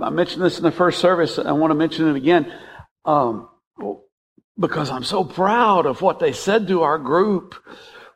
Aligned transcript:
I 0.00 0.10
mentioned 0.10 0.42
this 0.42 0.58
in 0.58 0.64
the 0.64 0.70
first 0.70 1.00
service. 1.00 1.38
I 1.38 1.52
want 1.52 1.70
to 1.70 1.74
mention 1.74 2.08
it 2.08 2.16
again 2.16 2.52
um, 3.04 3.48
because 4.58 4.90
I'm 4.90 5.04
so 5.04 5.24
proud 5.24 5.86
of 5.86 6.02
what 6.02 6.18
they 6.18 6.32
said 6.32 6.68
to 6.68 6.82
our 6.82 6.98
group, 6.98 7.54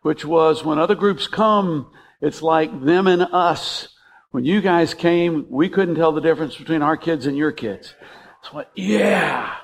which 0.03 0.25
was 0.25 0.65
when 0.65 0.79
other 0.79 0.95
groups 0.95 1.27
come, 1.27 1.91
it's 2.21 2.43
like 2.43 2.85
them 2.85 3.07
and 3.07 3.23
us. 3.23 3.89
When 4.31 4.45
you 4.45 4.61
guys 4.61 4.95
came, 4.95 5.47
we 5.49 5.69
couldn't 5.69 5.97
tell 5.97 6.13
the 6.13 6.21
difference 6.21 6.57
between 6.57 6.83
our 6.83 6.97
kids 6.97 7.27
and 7.27 7.37
your 7.37 7.51
kids. 7.51 7.95
It's 8.43 8.53
like, 8.53 8.69
yeah, 8.75 9.57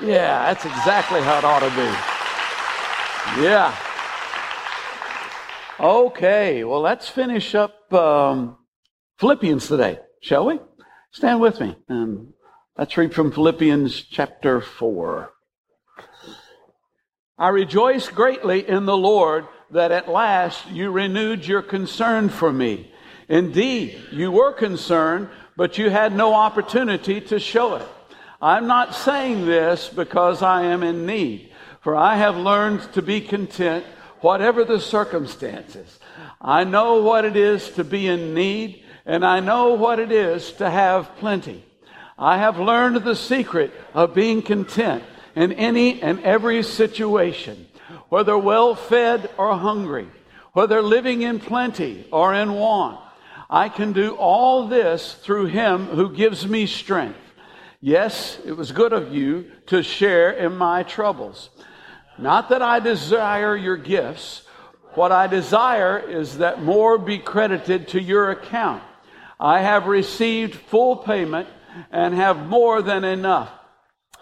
yeah, 0.00 0.52
that's 0.52 0.64
exactly 0.64 1.20
how 1.20 1.38
it 1.38 1.44
ought 1.44 1.60
to 1.60 1.70
be. 1.70 3.42
Yeah. 3.42 3.76
Okay, 5.78 6.62
well, 6.64 6.80
let's 6.80 7.08
finish 7.08 7.54
up 7.54 7.92
um, 7.92 8.56
Philippians 9.18 9.66
today, 9.66 9.98
shall 10.20 10.46
we? 10.46 10.60
Stand 11.14 11.40
with 11.40 11.60
me. 11.60 11.76
And 11.88 12.32
let's 12.76 12.96
read 12.96 13.14
from 13.14 13.30
Philippians 13.30 14.02
chapter 14.02 14.60
4. 14.60 15.30
I 17.38 17.48
rejoice 17.50 18.08
greatly 18.08 18.68
in 18.68 18.84
the 18.84 18.96
Lord 18.96 19.46
that 19.70 19.92
at 19.92 20.08
last 20.08 20.68
you 20.72 20.90
renewed 20.90 21.46
your 21.46 21.62
concern 21.62 22.30
for 22.30 22.52
me. 22.52 22.90
Indeed, 23.28 23.96
you 24.10 24.32
were 24.32 24.52
concerned, 24.52 25.28
but 25.56 25.78
you 25.78 25.88
had 25.88 26.16
no 26.16 26.34
opportunity 26.34 27.20
to 27.20 27.38
show 27.38 27.76
it. 27.76 27.86
I'm 28.42 28.66
not 28.66 28.96
saying 28.96 29.46
this 29.46 29.88
because 29.88 30.42
I 30.42 30.64
am 30.64 30.82
in 30.82 31.06
need, 31.06 31.52
for 31.80 31.94
I 31.94 32.16
have 32.16 32.36
learned 32.36 32.92
to 32.94 33.02
be 33.02 33.20
content 33.20 33.84
whatever 34.18 34.64
the 34.64 34.80
circumstances. 34.80 36.00
I 36.40 36.64
know 36.64 37.02
what 37.02 37.24
it 37.24 37.36
is 37.36 37.70
to 37.70 37.84
be 37.84 38.08
in 38.08 38.34
need 38.34 38.83
and 39.06 39.24
I 39.24 39.40
know 39.40 39.74
what 39.74 39.98
it 39.98 40.10
is 40.10 40.52
to 40.52 40.70
have 40.70 41.16
plenty. 41.16 41.64
I 42.18 42.38
have 42.38 42.58
learned 42.58 42.96
the 42.96 43.16
secret 43.16 43.72
of 43.92 44.14
being 44.14 44.40
content 44.40 45.02
in 45.34 45.52
any 45.52 46.00
and 46.00 46.20
every 46.20 46.62
situation, 46.62 47.66
whether 48.08 48.38
well 48.38 48.74
fed 48.74 49.30
or 49.36 49.56
hungry, 49.56 50.08
whether 50.52 50.80
living 50.80 51.22
in 51.22 51.40
plenty 51.40 52.06
or 52.12 52.32
in 52.34 52.52
want. 52.54 53.00
I 53.50 53.68
can 53.68 53.92
do 53.92 54.14
all 54.16 54.68
this 54.68 55.14
through 55.14 55.46
him 55.46 55.86
who 55.86 56.14
gives 56.14 56.46
me 56.46 56.66
strength. 56.66 57.18
Yes, 57.80 58.38
it 58.44 58.52
was 58.52 58.72
good 58.72 58.92
of 58.92 59.12
you 59.12 59.50
to 59.66 59.82
share 59.82 60.30
in 60.30 60.56
my 60.56 60.84
troubles. 60.84 61.50
Not 62.16 62.48
that 62.48 62.62
I 62.62 62.80
desire 62.80 63.56
your 63.56 63.76
gifts. 63.76 64.42
What 64.94 65.12
I 65.12 65.26
desire 65.26 65.98
is 65.98 66.38
that 66.38 66.62
more 66.62 66.96
be 66.96 67.18
credited 67.18 67.88
to 67.88 68.00
your 68.00 68.30
account. 68.30 68.82
I 69.44 69.60
have 69.60 69.84
received 69.84 70.54
full 70.54 70.96
payment 70.96 71.46
and 71.92 72.14
have 72.14 72.46
more 72.46 72.80
than 72.80 73.04
enough. 73.04 73.50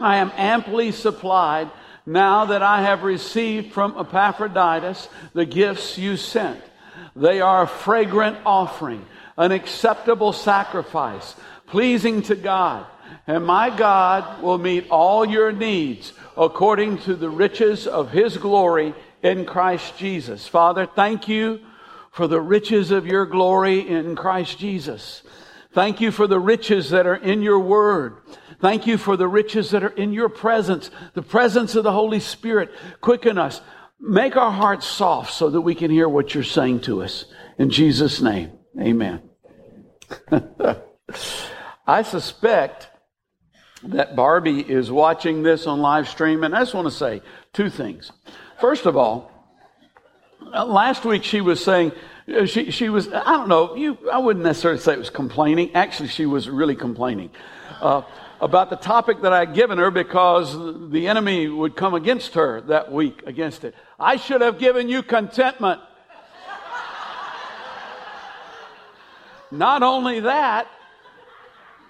I 0.01 0.17
am 0.17 0.33
amply 0.34 0.91
supplied 0.91 1.70
now 2.05 2.47
that 2.47 2.61
I 2.61 2.83
have 2.83 3.05
received 3.05 3.73
from 3.73 3.97
Epaphroditus 3.97 5.09
the 5.33 5.45
gifts 5.45 5.97
you 5.97 6.17
sent. 6.17 6.61
They 7.14 7.41
are 7.41 7.62
a 7.62 7.69
fragrant 7.69 8.39
offering, 8.45 9.06
an 9.37 9.53
acceptable 9.53 10.33
sacrifice, 10.33 11.36
pleasing 11.69 12.23
to 12.23 12.34
God. 12.34 12.84
And 13.25 13.47
my 13.47 13.70
God 13.70 14.42
will 14.42 14.59
meet 14.59 14.89
all 14.91 15.25
your 15.25 15.53
needs 15.53 16.14
according 16.36 16.98
to 17.03 17.14
the 17.14 17.31
riches 17.31 17.86
of 17.86 18.11
his 18.11 18.39
glory 18.39 18.92
in 19.23 19.45
Christ 19.45 19.97
Jesus. 19.97 20.48
Father, 20.48 20.84
thank 20.84 21.29
you 21.29 21.61
for 22.12 22.28
the 22.28 22.41
riches 22.41 22.91
of 22.91 23.06
your 23.06 23.27
glory 23.27 23.88
in 23.88 24.14
Christ 24.14 24.58
Jesus. 24.58 25.22
Thank 25.72 26.02
you 26.02 26.10
for 26.10 26.27
the 26.27 26.38
riches 26.38 26.91
that 26.91 27.06
are 27.06 27.16
in 27.16 27.41
your 27.41 27.58
word. 27.58 28.18
Thank 28.60 28.86
you 28.86 28.98
for 28.98 29.16
the 29.16 29.27
riches 29.27 29.70
that 29.70 29.82
are 29.82 29.88
in 29.88 30.12
your 30.12 30.28
presence, 30.28 30.90
the 31.14 31.22
presence 31.22 31.74
of 31.74 31.84
the 31.84 31.92
Holy 31.92 32.20
Spirit. 32.20 32.70
Quicken 33.00 33.38
us. 33.38 33.62
Make 33.98 34.36
our 34.36 34.50
hearts 34.50 34.86
soft 34.86 35.33
so 35.33 35.48
that 35.48 35.62
we 35.62 35.74
can 35.74 35.90
hear 35.90 36.08
what 36.08 36.34
you're 36.34 36.45
saying 36.45 36.83
to 36.83 37.02
us. 37.02 37.24
In 37.58 37.70
Jesus' 37.70 38.20
name, 38.20 38.52
amen. 38.78 39.22
I 41.86 42.02
suspect 42.02 42.89
that 43.84 44.14
Barbie 44.14 44.61
is 44.61 44.90
watching 44.90 45.42
this 45.42 45.67
on 45.67 45.80
live 45.80 46.08
stream, 46.08 46.45
and 46.45 46.55
I 46.55 46.61
just 46.61 46.74
want 46.74 46.89
to 46.89 46.95
say 46.95 47.22
two 47.55 47.70
things. 47.70 48.12
First 48.61 48.84
of 48.84 48.96
all, 48.96 49.32
last 50.52 51.05
week 51.05 51.24
she 51.24 51.40
was 51.40 51.63
saying, 51.63 51.92
uh, 52.29 52.46
she, 52.46 52.70
she 52.70 52.89
was, 52.89 53.08
I 53.08 53.24
don't 53.24 53.48
know, 53.48 53.74
you, 53.74 53.98
I 54.13 54.18
wouldn't 54.18 54.45
necessarily 54.45 54.80
say 54.80 54.92
it 54.92 54.98
was 54.98 55.11
complaining. 55.11 55.74
Actually, 55.74 56.08
she 56.08 56.27
was 56.27 56.48
really 56.48 56.77
complaining 56.77 57.30
uh, 57.80 58.02
about 58.40 58.70
the 58.70 58.77
topic 58.77 59.23
that 59.23 59.33
I 59.33 59.40
had 59.40 59.55
given 59.55 59.79
her 59.79 59.90
because 59.90 60.57
the 60.90 61.08
enemy 61.08 61.48
would 61.48 61.77
come 61.77 61.95
against 61.95 62.35
her 62.35 62.61
that 62.63 62.92
week 62.92 63.23
against 63.27 63.64
it. 63.64 63.74
I 63.98 64.17
should 64.17 64.40
have 64.40 64.58
given 64.58 64.89
you 64.89 65.02
contentment. 65.02 65.80
Not 69.51 69.83
only 69.83 70.20
that, 70.20 70.67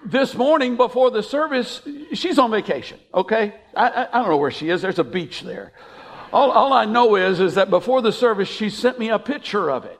this 0.05 0.35
morning 0.35 0.75
before 0.75 1.11
the 1.11 1.23
service, 1.23 1.81
she's 2.11 2.37
on 2.37 2.51
vacation, 2.51 2.99
okay? 3.13 3.55
I, 3.73 3.87
I, 3.87 4.07
I 4.07 4.21
don't 4.21 4.29
know 4.29 4.37
where 4.37 4.51
she 4.51 4.69
is. 4.69 4.81
There's 4.81 4.99
a 4.99 5.03
beach 5.03 5.43
there. 5.43 5.71
All, 6.33 6.49
all 6.49 6.73
I 6.73 6.85
know 6.85 7.15
is, 7.15 7.39
is 7.39 7.53
that 7.55 7.69
before 7.69 8.01
the 8.01 8.11
service, 8.11 8.49
she 8.49 8.71
sent 8.71 8.97
me 8.97 9.09
a 9.09 9.19
picture 9.19 9.69
of 9.69 9.85
it. 9.85 9.99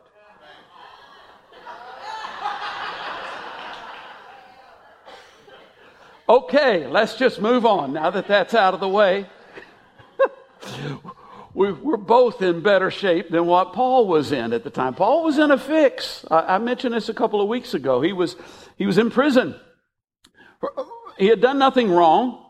Okay, 6.28 6.88
let's 6.88 7.16
just 7.16 7.40
move 7.40 7.68
on 7.68 7.94
now 7.94 8.10
that 8.10 8.28
that's 8.28 8.56
out 8.56 8.74
of 8.74 8.80
the 8.80 8.88
way. 8.88 9.28
we're 11.54 11.98
both 11.98 12.42
in 12.42 12.62
better 12.62 12.90
shape 12.90 13.30
than 13.30 13.46
what 13.46 13.74
Paul 13.74 14.08
was 14.08 14.32
in 14.32 14.54
at 14.54 14.64
the 14.64 14.72
time. 14.72 14.96
Paul 14.96 15.24
was 15.24 15.38
in 15.38 15.52
a 15.52 15.58
fix. 15.58 16.26
I, 16.32 16.58
mentioned 16.58 16.96
this 16.96 17.10
a 17.10 17.14
couple 17.14 17.42
of 17.42 17.48
weeks 17.48 17.76
ago. 17.76 18.02
He 18.02 18.14
was, 18.14 18.36
he 18.78 18.88
was 18.88 18.98
in 18.98 19.12
prison. 19.12 19.54
He 21.20 21.28
had 21.28 21.42
done 21.42 21.60
nothing 21.60 21.92
wrong. 21.92 22.43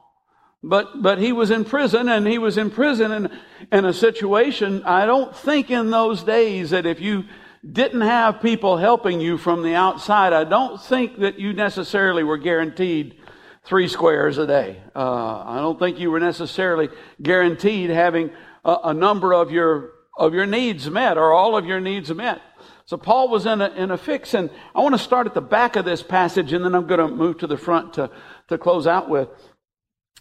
But, 0.64 1.02
but 1.02 1.20
he 1.20 1.34
was 1.34 1.52
in 1.52 1.66
prison 1.66 2.08
and 2.08 2.26
he 2.26 2.38
was 2.38 2.58
in 2.58 2.72
prison 2.72 3.12
in, 3.12 3.40
in 3.72 3.84
a 3.84 3.94
situation. 3.94 4.84
I 4.84 5.06
don't 5.06 5.36
think 5.36 5.70
in 5.70 5.92
those 5.92 6.24
days 6.24 6.70
that 6.70 6.86
if 6.86 7.02
you 7.02 7.26
didn't 7.70 8.02
have 8.02 8.42
people 8.42 8.78
helping 8.78 9.20
you 9.20 9.38
from 9.38 9.62
the 9.62 9.76
outside, 9.76 10.32
I 10.32 10.46
don't 10.46 10.82
think 10.82 11.20
that 11.20 11.38
you 11.38 11.52
necessarily 11.52 12.24
were 12.24 12.38
guaranteed 12.38 13.18
three 13.66 13.90
squares 13.90 14.38
a 14.38 14.48
day. 14.48 14.82
Uh, 14.96 15.44
I 15.46 15.58
don't 15.58 15.80
think 15.80 16.00
you 16.00 16.12
were 16.12 16.20
necessarily 16.20 16.90
guaranteed 17.22 17.90
having 17.90 18.32
a, 18.64 18.78
a, 18.86 18.94
number 18.94 19.34
of 19.34 19.52
your, 19.52 19.92
of 20.18 20.34
your 20.34 20.46
needs 20.46 20.90
met 20.90 21.18
or 21.18 21.34
all 21.34 21.58
of 21.58 21.66
your 21.66 21.80
needs 21.80 22.14
met. 22.14 22.42
So 22.86 22.98
Paul 22.98 23.30
was 23.30 23.46
in 23.46 23.62
a, 23.62 23.70
in 23.70 23.92
a 23.92 23.98
fix 23.98 24.34
and 24.34 24.50
I 24.76 24.82
want 24.82 24.96
to 24.96 25.00
start 25.00 25.28
at 25.28 25.34
the 25.34 25.42
back 25.42 25.78
of 25.78 25.86
this 25.86 26.04
passage 26.04 26.52
and 26.52 26.64
then 26.64 26.76
I'm 26.76 26.88
going 26.88 27.00
to 27.00 27.08
move 27.08 27.38
to 27.40 27.48
the 27.48 27.58
front 27.58 27.94
to, 27.94 28.12
to 28.50 28.58
close 28.58 28.88
out 28.88 29.10
with. 29.10 29.30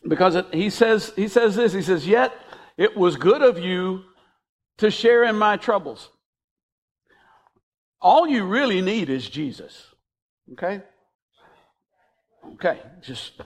Because 0.06 0.34
it, 0.34 0.46
he 0.52 0.70
says, 0.70 1.12
he 1.14 1.28
says 1.28 1.54
this, 1.54 1.72
he 1.72 1.82
says, 1.82 2.06
yet 2.06 2.32
it 2.76 2.96
was 2.96 3.16
good 3.16 3.42
of 3.42 3.58
you 3.58 4.02
to 4.78 4.90
share 4.90 5.24
in 5.24 5.36
my 5.38 5.56
troubles. 5.56 6.08
All 8.00 8.26
you 8.26 8.44
really 8.44 8.80
need 8.80 9.08
is 9.08 9.28
Jesus. 9.28 9.86
Okay? 10.52 10.82
Okay, 12.54 12.78
just 13.00 13.40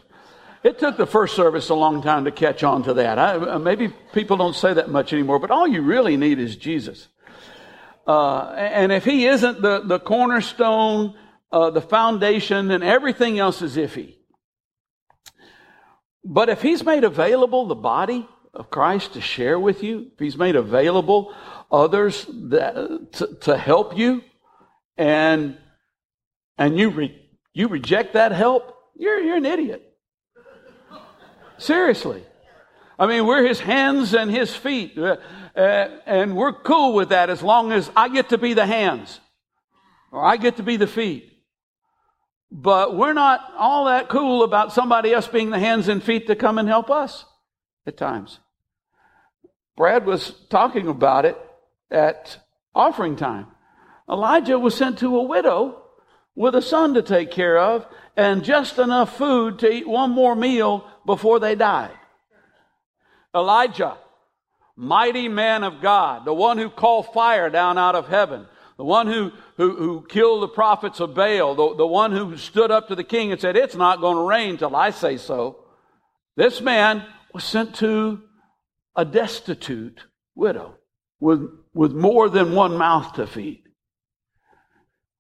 it 0.63 0.79
took 0.79 0.97
the 0.97 1.07
first 1.07 1.37
service 1.37 1.69
a 1.69 1.75
long 1.75 2.03
time 2.03 2.25
to 2.25 2.33
catch 2.33 2.65
on 2.65 2.83
to 2.85 2.95
that. 2.95 3.19
I, 3.19 3.35
uh, 3.37 3.59
maybe 3.59 3.89
people 4.13 4.37
don't 4.37 4.57
say 4.57 4.75
that 4.75 4.91
much 4.91 5.13
anymore, 5.13 5.39
but 5.39 5.51
all 5.51 5.69
you 5.69 5.83
really 5.83 6.17
need 6.17 6.39
is 6.39 6.57
Jesus. 6.57 7.07
Uh, 8.07 8.49
and 8.57 8.91
if 8.91 9.05
He 9.05 9.27
isn't 9.27 9.61
the, 9.63 9.83
the 9.85 10.01
cornerstone, 10.01 11.15
uh, 11.53 11.71
the 11.71 11.83
foundation, 11.83 12.69
then 12.69 12.83
everything 12.83 13.39
else 13.39 13.63
is 13.63 13.77
iffy. 13.77 14.15
But 16.29 16.49
if 16.49 16.61
he's 16.61 16.85
made 16.85 17.05
available 17.05 17.67
the 17.67 17.77
body 17.77 18.29
of 18.53 18.69
Christ 18.69 19.13
to 19.13 19.21
share 19.21 19.61
with 19.61 19.85
you, 19.85 20.11
if 20.13 20.19
he's 20.19 20.37
made 20.37 20.57
available 20.57 21.33
others 21.71 22.27
that, 22.29 23.13
to, 23.13 23.35
to 23.43 23.57
help 23.57 23.97
you, 23.97 24.23
and 24.97 25.57
and 26.59 26.79
you 26.79 26.91
re, 26.91 27.29
you 27.53 27.69
reject 27.69 28.15
that 28.15 28.33
help, 28.33 28.77
you're 28.97 29.21
you're 29.21 29.37
an 29.37 29.47
idiot. 29.47 29.83
Seriously. 31.59 32.25
I 32.99 33.07
mean, 33.07 33.27
we're 33.27 33.47
his 33.47 33.61
hands 33.61 34.15
and 34.15 34.31
his 34.31 34.57
feet, 34.57 34.99
uh, 34.99 35.19
uh, 35.55 35.89
and 36.07 36.35
we're 36.35 36.55
cool 36.55 36.95
with 36.95 37.11
that 37.11 37.31
as 37.31 37.43
long 37.43 37.71
as 37.71 37.91
I 37.95 38.09
get 38.09 38.31
to 38.31 38.39
be 38.39 38.55
the 38.55 38.67
hands 38.67 39.21
or 40.11 40.25
I 40.25 40.39
get 40.39 40.57
to 40.57 40.63
be 40.63 40.77
the 40.77 40.87
feet. 40.87 41.36
But 42.51 42.97
we're 42.97 43.13
not 43.13 43.53
all 43.57 43.87
that 43.87 44.09
cool 44.09 44.43
about 44.43 44.73
somebody 44.73 45.13
else 45.13 45.27
being 45.27 45.51
the 45.51 45.59
hands 45.59 45.89
and 45.89 46.03
feet 46.03 46.27
to 46.29 46.37
come 46.37 46.59
and 46.59 46.69
help 46.69 46.91
us 46.91 47.25
at 47.87 47.97
times. 47.97 48.39
Brad 49.77 50.07
was 50.07 50.33
talking 50.49 50.89
about 50.89 51.25
it 51.25 51.37
at 51.91 52.39
offering 52.75 53.17
time. 53.17 53.49
Elijah 54.09 54.59
was 54.59 54.75
sent 54.75 54.99
to 55.01 55.17
a 55.17 55.23
widow 55.23 55.83
with 56.35 56.55
a 56.55 56.63
son 56.63 56.95
to 56.95 57.03
take 57.03 57.31
care 57.31 57.59
of, 57.59 57.87
and 58.15 58.45
just 58.45 58.79
enough 58.79 59.17
food 59.17 59.59
to 59.59 59.71
eat 59.71 59.89
one 59.89 60.11
more 60.11 60.37
meal 60.37 60.87
before 61.07 61.41
they 61.41 61.55
died. 61.55 61.97
Elijah, 63.35 63.97
mighty 64.77 65.29
man 65.29 65.65
of 65.65 65.81
God, 65.81 66.27
the 66.27 66.35
one 66.35 66.59
who 66.59 66.69
called 66.69 67.13
fire 67.13 67.49
down 67.49 67.79
out 67.79 67.95
of 67.95 68.09
heaven, 68.09 68.47
the 68.77 68.85
one 68.85 69.07
who, 69.07 69.33
who, 69.57 69.77
who 69.77 70.07
killed 70.07 70.43
the 70.43 70.49
prophets 70.49 71.01
of 71.01 71.15
Baal, 71.15 71.55
the, 71.55 71.77
the 71.77 71.87
one 71.87 72.13
who 72.13 72.37
stood 72.37 72.71
up 72.71 72.89
to 72.89 72.95
the 72.95 73.05
king 73.05 73.33
and 73.33 73.41
said, 73.41 73.57
It's 73.57 73.77
not 73.77 74.01
going 74.01 74.17
to 74.17 74.23
rain 74.23 74.57
till 74.57 74.77
I 74.77 74.91
say 74.91 75.17
so. 75.17 75.65
This 76.37 76.61
man 76.61 77.05
was 77.33 77.45
sent 77.45 77.75
to 77.77 78.23
a 78.95 79.05
destitute 79.05 80.03
widow 80.35 80.77
with, 81.21 81.49
with 81.75 81.93
more 81.93 82.29
than 82.29 82.55
one 82.55 82.77
mouth 82.77 83.15
to 83.15 83.27
feed 83.27 83.63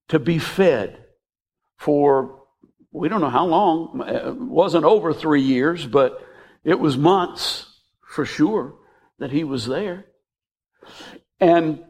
to 0.08 0.18
be 0.18 0.38
fed 0.38 1.04
for 1.78 2.42
we 2.92 3.10
don't 3.10 3.20
know 3.20 3.30
how 3.30 3.44
long. 3.44 4.02
It 4.06 4.36
wasn't 4.36 4.86
over 4.86 5.12
three 5.12 5.42
years, 5.42 5.86
but 5.86 6.18
it 6.64 6.80
was 6.80 6.96
months 6.96 7.66
for 8.08 8.24
sure 8.24 8.76
that 9.18 9.30
he 9.30 9.44
was 9.44 9.66
there. 9.66 10.06
And 11.38 11.84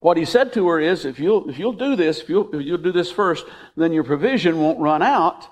what 0.00 0.16
he 0.16 0.24
said 0.24 0.52
to 0.52 0.68
her 0.68 0.78
is, 0.78 1.04
if 1.04 1.18
you'll, 1.18 1.50
if 1.50 1.58
you'll 1.58 1.72
do 1.72 1.96
this, 1.96 2.20
if 2.20 2.28
you'll, 2.28 2.54
if 2.54 2.64
you'll 2.64 2.78
do 2.78 2.92
this 2.92 3.10
first, 3.10 3.44
then 3.76 3.92
your 3.92 4.04
provision 4.04 4.60
won't 4.60 4.78
run 4.78 5.02
out. 5.02 5.46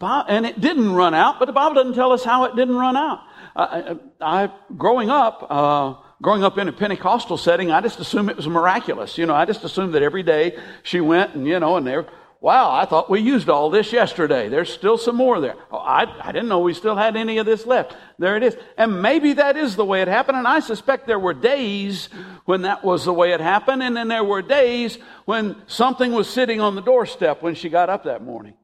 And 0.00 0.44
it 0.44 0.60
didn't 0.60 0.92
run 0.92 1.14
out, 1.14 1.38
but 1.38 1.46
the 1.46 1.52
Bible 1.52 1.74
doesn't 1.74 1.94
tell 1.94 2.12
us 2.12 2.22
how 2.22 2.44
it 2.44 2.54
didn't 2.54 2.76
run 2.76 2.96
out. 2.96 3.20
I, 3.56 3.96
I 4.20 4.52
growing 4.76 5.08
up, 5.08 5.46
uh, 5.48 5.94
growing 6.20 6.44
up 6.44 6.58
in 6.58 6.68
a 6.68 6.72
Pentecostal 6.72 7.38
setting, 7.38 7.70
I 7.70 7.80
just 7.80 7.98
assumed 7.98 8.28
it 8.28 8.36
was 8.36 8.46
miraculous. 8.46 9.16
You 9.16 9.24
know, 9.24 9.34
I 9.34 9.46
just 9.46 9.64
assumed 9.64 9.94
that 9.94 10.02
every 10.02 10.22
day 10.22 10.58
she 10.82 11.00
went 11.00 11.34
and, 11.34 11.46
you 11.46 11.58
know, 11.58 11.78
and 11.78 11.86
there, 11.86 12.06
wow, 12.40 12.70
I 12.70 12.84
thought 12.84 13.10
we 13.10 13.20
used 13.20 13.48
all 13.48 13.70
this 13.70 13.92
yesterday. 13.92 14.48
There's 14.48 14.72
still 14.72 14.96
some 14.96 15.16
more 15.16 15.40
there. 15.40 15.56
Oh, 15.70 15.78
I, 15.78 16.06
I 16.22 16.32
didn't 16.32 16.48
know 16.48 16.60
we 16.60 16.74
still 16.74 16.96
had 16.96 17.16
any 17.16 17.38
of 17.38 17.46
this 17.46 17.66
left. 17.66 17.96
There 18.18 18.36
it 18.36 18.42
is. 18.42 18.56
And 18.76 19.02
maybe 19.02 19.34
that 19.34 19.56
is 19.56 19.74
the 19.74 19.84
way 19.84 20.02
it 20.02 20.08
happened. 20.08 20.38
And 20.38 20.46
I 20.46 20.60
suspect 20.60 21.06
there 21.06 21.18
were 21.18 21.34
days 21.34 22.08
when 22.44 22.62
that 22.62 22.84
was 22.84 23.04
the 23.04 23.12
way 23.12 23.32
it 23.32 23.40
happened. 23.40 23.82
And 23.82 23.96
then 23.96 24.08
there 24.08 24.24
were 24.24 24.42
days 24.42 24.98
when 25.24 25.56
something 25.66 26.12
was 26.12 26.28
sitting 26.28 26.60
on 26.60 26.76
the 26.76 26.82
doorstep 26.82 27.42
when 27.42 27.54
she 27.54 27.68
got 27.68 27.90
up 27.90 28.04
that 28.04 28.22
morning. 28.22 28.54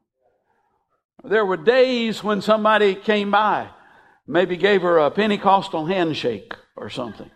There 1.23 1.45
were 1.45 1.57
days 1.57 2.23
when 2.23 2.41
somebody 2.41 2.95
came 2.95 3.31
by, 3.31 3.69
maybe 4.27 4.57
gave 4.57 4.83
her 4.83 4.99
a 4.99 5.11
Pentecostal 5.11 5.85
handshake 5.85 6.53
or 6.77 6.89
something. 6.89 7.31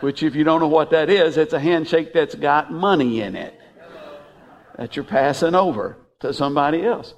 Which, 0.00 0.22
if 0.22 0.34
you 0.34 0.44
don't 0.44 0.60
know 0.60 0.68
what 0.68 0.90
that 0.90 1.08
is, 1.08 1.36
it's 1.36 1.52
a 1.54 1.60
handshake 1.60 2.12
that's 2.12 2.34
got 2.34 2.72
money 2.72 3.20
in 3.20 3.34
it 3.34 3.58
that 4.76 4.96
you're 4.96 5.04
passing 5.04 5.54
over 5.54 5.96
to 6.20 6.32
somebody 6.32 6.84
else. 6.84 7.14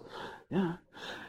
Yeah. 0.51 0.75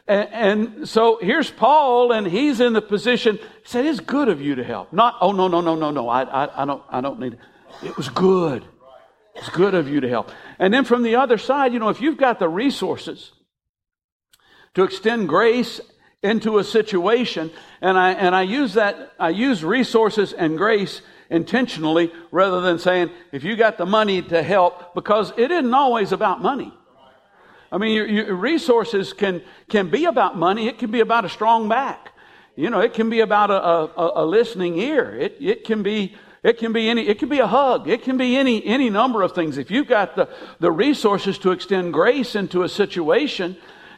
And, 0.06 0.28
and, 0.32 0.88
so 0.88 1.18
here's 1.20 1.50
Paul, 1.50 2.10
and 2.12 2.26
he's 2.26 2.60
in 2.60 2.72
the 2.72 2.82
position. 2.82 3.36
He 3.36 3.42
said, 3.64 3.86
"It's 3.86 4.00
good 4.00 4.28
of 4.28 4.40
you 4.40 4.56
to 4.56 4.64
help." 4.64 4.92
Not, 4.92 5.16
"Oh 5.20 5.32
no, 5.32 5.46
no, 5.46 5.60
no, 5.60 5.76
no, 5.76 5.90
no. 5.90 6.08
I, 6.08 6.22
I, 6.22 6.62
I 6.62 6.64
don't, 6.64 6.82
I 6.88 7.00
don't 7.00 7.20
need 7.20 7.34
it." 7.34 7.38
It 7.84 7.96
was 7.96 8.08
good. 8.08 8.64
It's 9.36 9.48
good 9.50 9.74
of 9.74 9.88
you 9.88 10.00
to 10.00 10.08
help. 10.08 10.30
And 10.58 10.74
then 10.74 10.84
from 10.84 11.02
the 11.02 11.16
other 11.16 11.38
side, 11.38 11.72
you 11.72 11.78
know, 11.78 11.90
if 11.90 12.00
you've 12.00 12.16
got 12.16 12.38
the 12.40 12.48
resources 12.48 13.30
to 14.74 14.82
extend 14.82 15.28
grace 15.28 15.80
into 16.22 16.58
a 16.58 16.64
situation, 16.64 17.50
and 17.80 17.96
I 17.96 18.12
and 18.12 18.34
I 18.34 18.42
use 18.42 18.74
that, 18.74 19.12
I 19.18 19.30
use 19.30 19.62
resources 19.62 20.32
and 20.32 20.58
grace 20.58 21.02
intentionally 21.30 22.12
rather 22.30 22.60
than 22.60 22.78
saying, 22.78 23.10
if 23.32 23.44
you 23.44 23.56
got 23.56 23.78
the 23.78 23.86
money 23.86 24.20
to 24.20 24.42
help, 24.42 24.94
because 24.94 25.32
it 25.36 25.50
isn't 25.50 25.72
always 25.72 26.12
about 26.12 26.42
money. 26.42 26.74
I 27.72 27.78
mean, 27.78 27.94
your, 27.94 28.06
your 28.06 28.34
resources 28.34 29.12
can, 29.12 29.42
can 29.68 29.90
be 29.90 30.04
about 30.04 30.36
money. 30.36 30.66
It 30.66 30.78
can 30.78 30.90
be 30.90 31.00
about 31.00 31.24
a 31.24 31.28
strong 31.28 31.68
back. 31.68 32.12
You 32.56 32.68
know, 32.68 32.80
it 32.80 32.94
can 32.94 33.08
be 33.08 33.20
about 33.20 33.50
a, 33.50 33.62
a, 33.62 34.24
a 34.24 34.26
listening 34.26 34.76
ear. 34.78 35.16
It, 35.16 35.36
it 35.40 35.64
can 35.64 35.84
be, 35.84 36.16
it 36.42 36.58
can 36.58 36.72
be 36.72 36.90
any, 36.90 37.06
it 37.06 37.20
can 37.20 37.28
be 37.28 37.38
a 37.38 37.46
hug. 37.46 37.88
It 37.88 38.02
can 38.02 38.16
be 38.16 38.36
any, 38.36 38.64
any 38.66 38.90
number 38.90 39.22
of 39.22 39.32
things. 39.32 39.56
If 39.56 39.70
you've 39.70 39.86
got 39.86 40.16
the, 40.16 40.28
the 40.58 40.72
resources 40.72 41.38
to 41.38 41.52
extend 41.52 41.92
grace 41.92 42.34
into 42.34 42.64
a 42.64 42.68
situation 42.68 43.56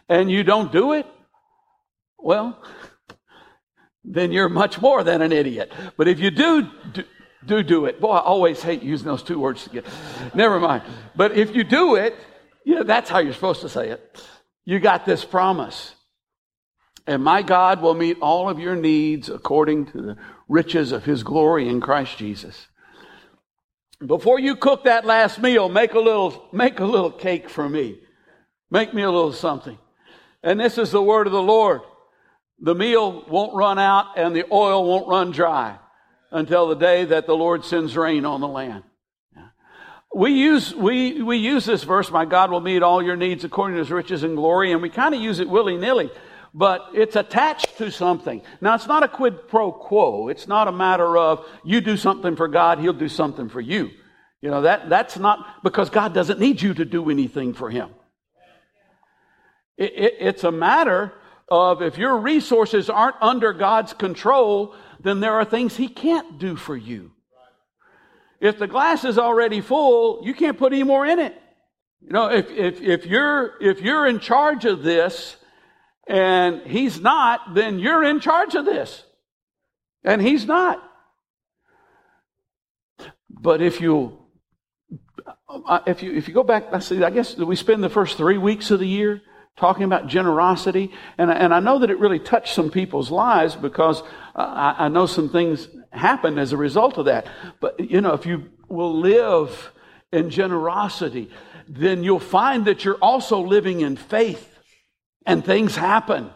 and 0.09 0.31
you 0.31 0.45
don't 0.45 0.71
do 0.71 0.93
it, 0.93 1.07
well, 2.19 2.63
then 4.05 4.33
you're 4.33 4.51
much 4.51 4.83
more 4.83 5.03
than 5.03 5.23
an 5.23 5.33
idiot. 5.33 5.73
But 5.97 6.09
if 6.09 6.21
you 6.21 6.31
do, 6.31 6.69
do 6.93 7.05
do 7.47 7.63
do 7.63 7.87
it. 7.87 8.01
Boy, 8.01 8.13
I 8.13 8.21
always 8.21 8.63
hate 8.63 8.83
using 8.83 9.07
those 9.07 9.23
two 9.23 9.39
words 9.39 9.65
together. 9.65 9.91
Never 10.35 10.61
mind. 10.61 10.83
But 11.17 11.33
if 11.33 11.55
you 11.55 11.65
do 11.65 11.97
it, 11.97 12.15
you 12.65 12.77
know, 12.77 12.85
that's 12.85 13.11
how 13.11 13.19
you're 13.19 13.33
supposed 13.33 13.63
to 13.63 13.69
say 13.69 13.91
it. 13.91 14.25
You 14.65 14.79
got 14.79 15.05
this 15.05 15.25
promise. 15.25 15.95
And 17.07 17.25
my 17.25 17.43
God 17.43 17.83
will 17.83 17.95
meet 17.95 18.19
all 18.21 18.49
of 18.49 18.61
your 18.61 18.77
needs 18.77 19.29
according 19.29 19.87
to 19.87 20.03
the 20.03 20.17
riches 20.49 20.93
of 20.93 21.05
his 21.05 21.25
glory 21.25 21.69
in 21.69 21.81
Christ 21.81 22.17
Jesus. 22.17 22.69
Before 24.05 24.39
you 24.39 24.55
cook 24.55 24.85
that 24.85 25.05
last 25.05 25.41
meal, 25.41 25.69
make 25.69 25.95
a 25.95 25.99
little, 25.99 26.49
make 26.53 26.79
a 26.79 26.85
little 26.85 27.11
cake 27.11 27.49
for 27.49 27.69
me. 27.69 27.99
Make 28.71 28.95
me 28.95 29.03
a 29.03 29.11
little 29.11 29.33
something. 29.33 29.79
And 30.45 30.61
this 30.61 30.79
is 30.79 30.93
the 30.93 31.03
word 31.03 31.27
of 31.27 31.33
the 31.33 31.43
Lord. 31.43 31.81
The 32.61 32.75
meal 32.75 33.25
won't 33.29 33.55
run 33.55 33.81
out 33.81 34.17
and 34.17 34.35
the 34.35 34.45
oil 34.53 34.87
won't 34.87 35.09
run 35.09 35.33
dry 35.33 35.79
until 36.33 36.67
the 36.67 36.75
day 36.75 37.05
that 37.05 37.27
the 37.27 37.37
Lord 37.37 37.65
sends 37.65 37.97
rain 37.97 38.25
on 38.25 38.41
the 38.41 38.49
land. 38.49 38.83
We 40.15 40.33
use, 40.33 40.75
we, 40.75 41.23
we 41.23 41.39
use 41.39 41.65
this 41.65 41.85
verse, 41.85 42.11
my 42.11 42.25
God 42.25 42.51
will 42.51 42.61
meet 42.61 42.83
all 42.83 43.03
your 43.03 43.17
needs 43.17 43.45
according 43.45 43.77
to 43.77 43.79
his 43.79 43.91
riches 43.91 44.25
and 44.25 44.37
glory, 44.37 44.73
and 44.73 44.83
we 44.83 44.91
kind 44.91 45.15
of 45.15 45.21
use 45.21 45.39
it 45.39 45.49
willy 45.49 45.79
nilly, 45.79 46.11
but 46.53 46.89
it's 46.93 47.17
attached 47.17 47.79
to 47.79 47.91
something. 47.91 48.43
Now, 48.61 48.75
it's 48.75 48.87
not 48.87 49.03
a 49.03 49.09
quid 49.09 49.49
pro 49.49 49.73
quo. 49.73 50.29
It's 50.29 50.47
not 50.47 50.69
a 50.69 50.73
matter 50.73 51.17
of 51.17 51.47
you 51.65 51.81
do 51.81 51.97
something 51.97 52.37
for 52.37 52.49
God, 52.49 52.79
he'll 52.79 52.93
do 52.93 53.09
something 53.09 53.49
for 53.49 53.61
you. 53.61 53.91
You 54.43 54.51
know, 54.51 54.63
that, 54.63 54.91
that's 54.91 55.17
not 55.19 55.63
because 55.63 55.89
God 55.89 56.13
doesn't 56.13 56.41
need 56.41 56.61
you 56.61 56.75
to 56.75 56.85
do 56.85 57.11
anything 57.11 57.55
for 57.55 57.71
him. 57.71 57.91
It, 59.79 59.93
it, 59.95 60.15
it's 60.21 60.45
a 60.45 60.53
matter 60.53 61.13
of 61.53 61.83
if 61.83 61.99
your 61.99 62.17
resources 62.17 62.89
aren't 62.89 63.17
under 63.21 63.53
God's 63.53 63.93
control, 63.93 64.75
then 65.01 65.21
there 65.21 65.35
are 65.35 65.45
things 65.45 65.77
He 65.77 65.87
can't 65.87 66.39
do 66.39 66.57
for 66.57 66.75
you. 66.75 67.13
If 68.41 68.59
the 68.59 68.67
glass 68.67 69.05
is 69.05 69.19
already 69.19 69.61
full, 69.61 70.23
you 70.25 70.33
can't 70.33 70.59
put 70.59 70.73
any 70.73 70.83
more 70.83 71.05
in 71.05 71.19
it. 71.19 71.39
You 72.01 72.11
know, 72.11 72.31
if, 72.31 72.51
if, 72.51 72.81
if, 72.81 73.07
you're, 73.07 73.53
if 73.61 73.83
you're 73.83 74.07
in 74.07 74.19
charge 74.19 74.65
of 74.65 74.83
this 74.83 75.37
and 76.09 76.63
He's 76.63 76.99
not, 77.01 77.55
then 77.55 77.79
you're 77.79 78.03
in 78.03 78.19
charge 78.19 78.55
of 78.55 78.65
this. 78.65 79.05
And 80.03 80.23
He's 80.23 80.47
not. 80.47 80.83
But 83.29 83.61
if 83.61 83.81
you 83.83 84.19
uh, 85.67 85.81
if 85.87 86.03
you 86.03 86.13
if 86.13 86.29
you 86.29 86.35
go 86.35 86.43
back, 86.43 86.73
I 86.73 86.79
see. 86.79 87.03
I 87.05 87.11
guess 87.11 87.37
we 87.37 87.57
spend 87.57 87.85
the 87.85 87.91
first 87.91 88.17
three 88.17 88.39
weeks 88.39 88.71
of 88.71 88.81
the 88.81 88.87
year 88.87 89.21
talking 89.57 89.85
about 89.85 90.07
generosity. 90.07 90.93
And, 91.19 91.31
and 91.31 91.53
I 91.53 91.61
know 91.61 91.79
that 91.79 91.91
it 91.91 91.99
really 91.99 92.19
touched 92.19 92.55
some 92.55 92.71
people's 92.71 93.11
lives 93.11 93.55
because 93.55 94.03
uh, 94.35 94.39
I, 94.39 94.87
I 94.87 94.89
know 94.89 95.07
some 95.07 95.29
things 95.29 95.69
happened 95.91 96.39
as 96.39 96.53
a 96.53 96.57
result 96.57 96.99
of 96.99 97.07
that. 97.07 97.27
But, 97.61 97.79
you 97.79 98.01
know, 98.01 98.15
if 98.15 98.27
you 98.27 98.51
will 98.69 98.99
live 98.99 99.73
in 100.11 100.31
generosity, 100.31 101.31
then 101.69 102.03
you'll 102.03 102.21
find 102.21 102.65
that 102.65 102.85
you're 102.85 102.97
also 102.97 103.41
living 103.41 103.81
in 103.81 103.97
faith 103.97 104.49
and 105.27 105.45
things 105.45 105.77
happen 105.77 106.31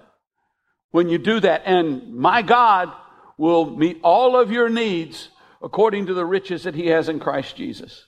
when 0.90 1.08
you 1.08 1.18
do 1.18 1.40
that. 1.40 1.62
And 1.64 2.14
my 2.14 2.42
God 2.42 2.92
will 3.38 3.76
meet 3.76 4.00
all 4.02 4.38
of 4.38 4.50
your 4.50 4.68
needs 4.68 5.30
according 5.62 6.06
to 6.06 6.14
the 6.14 6.24
riches 6.24 6.64
that 6.64 6.74
He 6.74 6.88
has 6.88 7.08
in 7.08 7.18
Christ 7.18 7.56
Jesus. 7.56 8.06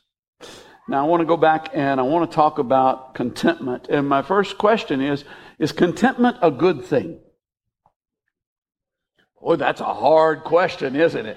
Now, 0.89 1.05
I 1.05 1.07
want 1.07 1.21
to 1.21 1.27
go 1.27 1.37
back 1.37 1.69
and 1.75 2.01
I 2.01 2.03
want 2.03 2.31
to 2.31 2.35
talk 2.35 2.59
about 2.59 3.15
contentment. 3.15 3.89
And 3.89 4.09
my 4.09 4.23
first 4.23 4.57
question 4.57 5.03
is 5.03 5.25
Is 5.59 5.71
contentment 5.71 6.39
a 6.41 6.51
good 6.51 6.85
thing? 6.85 7.21
Boy, 9.41 9.57
that's 9.57 9.83
a 9.83 9.95
hard 9.95 10.45
question, 10.45 10.97
isn't 10.97 11.27
it? 11.27 11.37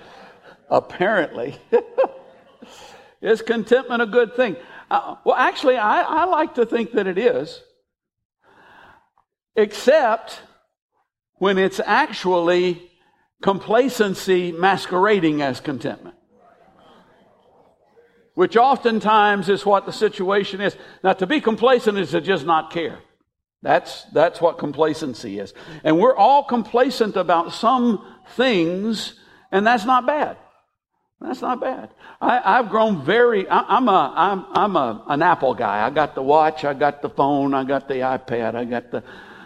Apparently. 0.70 1.58
is 3.22 3.42
contentment 3.42 4.02
a 4.02 4.06
good 4.06 4.36
thing? 4.36 4.56
Uh, 4.90 5.16
well, 5.26 5.36
actually, 5.36 5.76
I, 5.76 6.02
I 6.02 6.26
like 6.26 6.56
to 6.56 6.66
think 6.66 6.94
that 6.94 7.06
it 7.06 7.18
is, 7.18 7.62
except 9.56 10.42
when 11.36 11.58
it's 11.58 11.82
actually 11.82 12.90
complacency 13.42 14.52
masquerading 14.54 15.42
as 15.42 15.60
contentment 15.60 16.16
which 18.36 18.58
oftentimes 18.58 19.50
is 19.50 19.66
what 19.66 19.86
the 19.86 19.92
situation 19.92 20.62
is. 20.62 20.76
Now, 21.04 21.14
to 21.14 21.28
be 21.28 21.42
complacent 21.42 21.98
is 21.98 22.12
to 22.12 22.22
just 22.22 22.46
not 22.46 22.72
care. 22.72 23.00
That's, 23.62 24.04
that's 24.06 24.42
what 24.42 24.58
complacency 24.58 25.40
is. 25.40 25.54
And 25.84 26.00
we're 26.00 26.16
all 26.16 26.44
complacent 26.44 27.16
about 27.16 27.54
some 27.54 28.06
things, 28.36 29.20
and 29.52 29.68
that's 29.68 29.86
not 29.86 30.08
bad. 30.08 30.38
That's 31.20 31.42
not 31.42 31.62
bad. 31.62 31.90
I, 32.20 32.58
have 32.58 32.70
grown 32.70 33.06
very, 33.06 33.48
I, 33.48 33.78
am 33.78 33.88
a, 33.88 34.14
I'm, 34.16 34.46
I'm 34.54 34.76
a, 34.76 35.04
an 35.08 35.22
Apple 35.22 35.54
guy. 35.54 35.86
I 35.86 35.92
got 35.92 36.16
the 36.16 36.24
watch, 36.24 36.66
I 36.66 36.74
got 36.74 37.04
the 37.04 37.10
phone, 37.10 37.54
I 37.54 37.64
got 37.64 37.88
the 37.88 37.96
iPad, 37.96 38.56
I 38.56 38.66
got 38.66 38.90
the, 38.90 39.04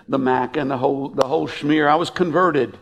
the 0.08 0.18
Mac 0.18 0.56
and 0.56 0.72
the 0.72 0.78
whole, 0.78 1.10
the 1.10 1.28
whole 1.28 1.50
schmear. 1.50 1.90
I 1.90 1.96
was 1.96 2.10
converted 2.10 2.78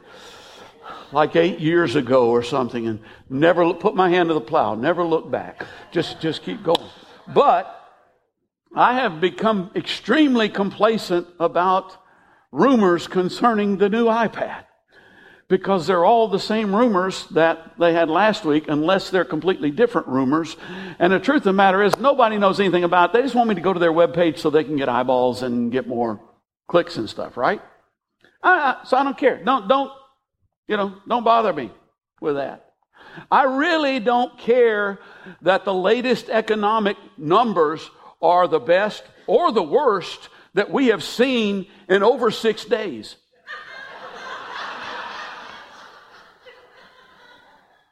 like 1.13 1.35
eight 1.35 1.59
years 1.59 1.95
ago 1.95 2.29
or 2.29 2.43
something 2.43 2.87
and 2.87 2.99
never 3.29 3.73
put 3.73 3.95
my 3.95 4.09
hand 4.09 4.29
to 4.29 4.33
the 4.33 4.41
plow, 4.41 4.75
never 4.75 5.03
look 5.03 5.29
back. 5.29 5.65
Just, 5.91 6.19
just 6.19 6.43
keep 6.43 6.63
going. 6.63 6.89
But 7.27 7.79
I 8.75 8.95
have 8.95 9.21
become 9.21 9.71
extremely 9.75 10.49
complacent 10.49 11.27
about 11.39 11.95
rumors 12.51 13.07
concerning 13.07 13.77
the 13.77 13.89
new 13.89 14.05
iPad 14.05 14.65
because 15.47 15.85
they're 15.85 16.05
all 16.05 16.27
the 16.27 16.39
same 16.39 16.75
rumors 16.75 17.27
that 17.27 17.77
they 17.77 17.93
had 17.93 18.09
last 18.09 18.43
week, 18.43 18.65
unless 18.67 19.11
they're 19.11 19.25
completely 19.25 19.69
different 19.69 20.07
rumors. 20.07 20.57
And 20.97 21.13
the 21.13 21.19
truth 21.19 21.37
of 21.37 21.43
the 21.43 21.53
matter 21.53 21.83
is, 21.83 21.97
nobody 21.99 22.37
knows 22.37 22.59
anything 22.59 22.83
about 22.83 23.09
it. 23.09 23.13
They 23.13 23.21
just 23.21 23.35
want 23.35 23.49
me 23.49 23.55
to 23.55 23.61
go 23.61 23.73
to 23.73 23.79
their 23.79 23.91
webpage 23.91 24.39
so 24.39 24.49
they 24.49 24.63
can 24.63 24.77
get 24.77 24.89
eyeballs 24.89 25.43
and 25.43 25.71
get 25.71 25.87
more 25.87 26.19
clicks 26.67 26.97
and 26.97 27.07
stuff, 27.07 27.37
right? 27.37 27.61
I, 28.41 28.51
I, 28.51 28.85
so 28.85 28.97
I 28.97 29.03
don't 29.03 29.17
care. 29.17 29.43
Don't, 29.43 29.67
don't, 29.67 29.91
you 30.67 30.77
know, 30.77 30.95
don't 31.07 31.23
bother 31.23 31.53
me 31.53 31.71
with 32.21 32.35
that. 32.35 32.73
I 33.31 33.43
really 33.43 33.99
don't 33.99 34.37
care 34.37 34.99
that 35.41 35.65
the 35.65 35.73
latest 35.73 36.29
economic 36.29 36.97
numbers 37.17 37.89
are 38.21 38.47
the 38.47 38.59
best 38.59 39.03
or 39.27 39.51
the 39.51 39.63
worst 39.63 40.29
that 40.53 40.71
we 40.71 40.87
have 40.87 41.03
seen 41.03 41.67
in 41.89 42.03
over 42.03 42.31
six 42.31 42.65
days. 42.65 43.15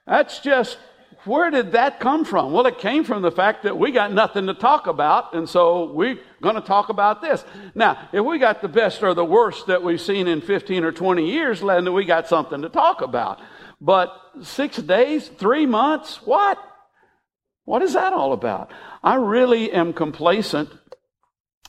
That's 0.08 0.40
just, 0.40 0.78
where 1.26 1.52
did 1.52 1.74
that 1.74 2.00
come 2.00 2.26
from? 2.26 2.52
Well, 2.52 2.66
it 2.66 2.80
came 2.80 3.04
from 3.04 3.22
the 3.22 3.32
fact 3.32 3.64
that 3.64 3.78
we 3.78 3.92
got 3.92 4.12
nothing 4.12 4.48
to 4.48 4.54
talk 4.54 4.88
about, 4.88 5.34
and 5.34 5.48
so 5.48 5.92
we're 5.92 6.18
going 6.42 6.56
to 6.56 6.62
talk 6.62 6.90
about 6.90 7.22
this. 7.22 7.46
Now, 7.76 8.10
if 8.12 8.26
we 8.26 8.40
got 8.40 8.62
the 8.62 8.68
best 8.68 9.04
or 9.04 9.14
the 9.14 9.26
worst 9.26 9.68
that 9.68 9.84
we've 9.84 10.02
seen 10.02 10.28
in 10.28 10.42
15 10.42 10.84
or 10.84 10.92
20 10.92 11.30
years, 11.30 11.62
then 11.62 11.94
we 11.94 12.06
got 12.06 12.28
something 12.28 12.64
to 12.64 12.70
talk 12.70 13.02
about. 13.02 13.40
But 13.80 14.16
six 14.42 14.78
days, 14.78 15.28
three 15.28 15.66
months, 15.66 16.22
what? 16.24 16.58
What 17.66 17.82
is 17.82 17.94
that 17.94 18.14
all 18.14 18.34
about? 18.34 18.72
I 19.04 19.16
really 19.16 19.72
am 19.72 19.94
complacent. 19.94 20.70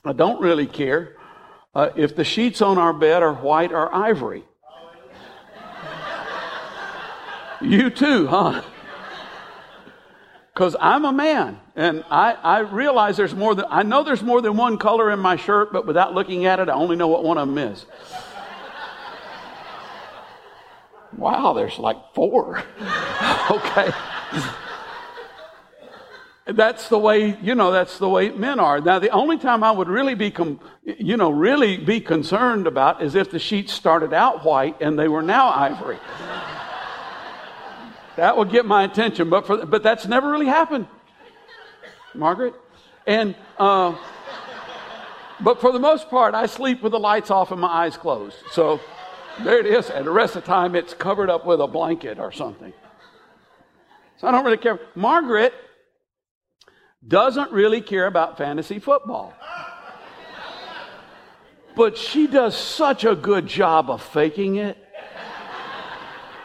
I 0.04 0.12
don't 0.12 0.40
really 0.40 0.66
care 0.66 1.16
uh, 1.74 1.90
if 1.96 2.16
the 2.16 2.24
sheets 2.24 2.62
on 2.62 2.78
our 2.78 2.92
bed 2.92 3.22
are 3.22 3.34
white 3.34 3.72
or 3.72 3.94
ivory. 3.94 4.44
you 7.60 7.90
too, 7.90 8.26
huh? 8.26 8.62
Because 10.54 10.76
I'm 10.78 11.04
a 11.04 11.12
man, 11.12 11.58
and 11.76 12.04
I, 12.10 12.32
I 12.34 12.58
realize 12.60 13.16
there's 13.16 13.34
more 13.34 13.54
than 13.54 13.64
I 13.70 13.82
know 13.82 14.04
there's 14.04 14.22
more 14.22 14.42
than 14.42 14.56
one 14.56 14.76
color 14.76 15.10
in 15.10 15.18
my 15.18 15.36
shirt, 15.36 15.72
but 15.72 15.86
without 15.86 16.14
looking 16.14 16.44
at 16.44 16.60
it, 16.60 16.68
I 16.68 16.74
only 16.74 16.96
know 16.96 17.08
what 17.08 17.24
one 17.24 17.38
of 17.38 17.48
them 17.48 17.56
is. 17.56 17.86
wow, 21.16 21.54
there's 21.54 21.78
like 21.78 21.96
four. 22.14 22.62
okay 23.50 23.92
that's 26.46 26.88
the 26.88 26.98
way, 26.98 27.38
you 27.40 27.54
know, 27.54 27.70
that's 27.70 27.98
the 27.98 28.08
way 28.08 28.30
men 28.30 28.58
are. 28.58 28.80
Now, 28.80 28.98
the 28.98 29.10
only 29.10 29.38
time 29.38 29.62
I 29.62 29.70
would 29.70 29.88
really 29.88 30.14
be, 30.14 30.30
com- 30.30 30.60
you 30.84 31.16
know, 31.16 31.30
really 31.30 31.76
be 31.76 32.00
concerned 32.00 32.66
about 32.66 33.02
is 33.02 33.14
if 33.14 33.30
the 33.30 33.38
sheets 33.38 33.72
started 33.72 34.12
out 34.12 34.44
white 34.44 34.80
and 34.80 34.98
they 34.98 35.08
were 35.08 35.22
now 35.22 35.50
ivory. 35.50 35.98
That 38.16 38.36
will 38.36 38.44
get 38.44 38.66
my 38.66 38.84
attention, 38.84 39.30
but 39.30 39.46
for, 39.46 39.64
but 39.64 39.82
that's 39.82 40.06
never 40.06 40.30
really 40.30 40.46
happened, 40.46 40.86
Margaret. 42.14 42.54
And, 43.06 43.34
uh, 43.58 43.96
but 45.40 45.60
for 45.60 45.72
the 45.72 45.78
most 45.78 46.08
part, 46.08 46.34
I 46.34 46.46
sleep 46.46 46.82
with 46.82 46.92
the 46.92 47.00
lights 47.00 47.30
off 47.30 47.50
and 47.50 47.60
my 47.60 47.68
eyes 47.68 47.96
closed. 47.96 48.36
So 48.52 48.80
there 49.40 49.58
it 49.58 49.66
is. 49.66 49.90
And 49.90 50.06
the 50.06 50.10
rest 50.10 50.36
of 50.36 50.42
the 50.42 50.46
time, 50.46 50.74
it's 50.74 50.94
covered 50.94 51.30
up 51.30 51.46
with 51.46 51.60
a 51.60 51.66
blanket 51.66 52.18
or 52.18 52.32
something. 52.32 52.72
So 54.18 54.28
I 54.28 54.30
don't 54.30 54.44
really 54.44 54.58
care. 54.58 54.78
Margaret 54.94 55.52
doesn't 57.06 57.50
really 57.50 57.80
care 57.80 58.06
about 58.06 58.38
fantasy 58.38 58.78
football. 58.78 59.34
But 61.74 61.96
she 61.96 62.26
does 62.26 62.56
such 62.56 63.04
a 63.04 63.14
good 63.14 63.46
job 63.46 63.90
of 63.90 64.02
faking 64.02 64.56
it. 64.56 64.76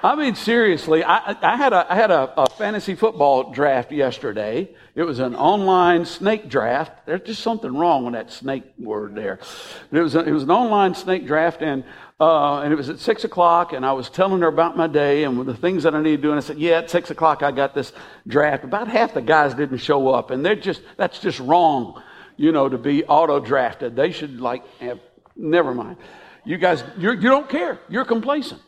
I 0.03 0.15
mean, 0.15 0.35
seriously, 0.35 1.03
I, 1.03 1.35
I 1.41 1.57
had, 1.57 1.73
a, 1.73 1.91
I 1.91 1.95
had 1.95 2.11
a, 2.11 2.41
a, 2.41 2.49
fantasy 2.51 2.93
football 2.93 3.51
draft 3.51 3.91
yesterday. 3.91 4.69
It 4.93 5.01
was 5.01 5.17
an 5.17 5.35
online 5.35 6.05
snake 6.05 6.49
draft. 6.49 7.07
There's 7.07 7.21
just 7.21 7.41
something 7.41 7.75
wrong 7.75 8.05
with 8.05 8.13
that 8.13 8.31
snake 8.31 8.63
word 8.77 9.15
there. 9.15 9.39
It 9.91 9.99
was, 9.99 10.13
a, 10.13 10.19
it 10.19 10.31
was 10.31 10.43
an 10.43 10.51
online 10.51 10.93
snake 10.93 11.25
draft, 11.25 11.63
and 11.63 11.83
uh, 12.19 12.61
and 12.61 12.73
it 12.73 12.75
was 12.75 12.89
at 12.89 12.99
six 12.99 13.23
o'clock, 13.23 13.73
and 13.73 13.85
I 13.85 13.93
was 13.93 14.09
telling 14.09 14.41
her 14.41 14.47
about 14.47 14.75
my 14.75 14.87
day 14.87 15.23
and 15.23 15.45
the 15.45 15.53
things 15.53 15.83
that 15.83 15.93
I 15.93 16.01
need 16.01 16.17
to 16.17 16.21
do. 16.21 16.29
And 16.31 16.37
I 16.37 16.41
said, 16.41 16.57
"Yeah, 16.57 16.79
at 16.79 16.89
six 16.89 17.09
o'clock 17.09 17.41
I 17.41 17.51
got 17.51 17.73
this 17.73 17.91
draft." 18.27 18.63
About 18.63 18.87
half 18.87 19.13
the 19.13 19.21
guys 19.21 19.53
didn't 19.53 19.77
show 19.79 20.09
up, 20.09 20.31
and 20.31 20.45
they're 20.45 20.55
just 20.55 20.81
that's 20.97 21.19
just 21.19 21.39
wrong, 21.39 22.01
you 22.35 22.51
know, 22.51 22.69
to 22.69 22.77
be 22.77 23.03
auto 23.05 23.39
drafted. 23.39 23.95
They 23.95 24.11
should 24.11 24.39
like 24.41 24.65
have. 24.79 24.99
Never 25.35 25.73
mind. 25.73 25.97
You 26.43 26.57
guys, 26.57 26.83
you're, 26.97 27.13
you 27.13 27.21
do 27.21 27.29
not 27.29 27.49
care. 27.49 27.79
You're 27.89 28.05
complacent. 28.05 28.61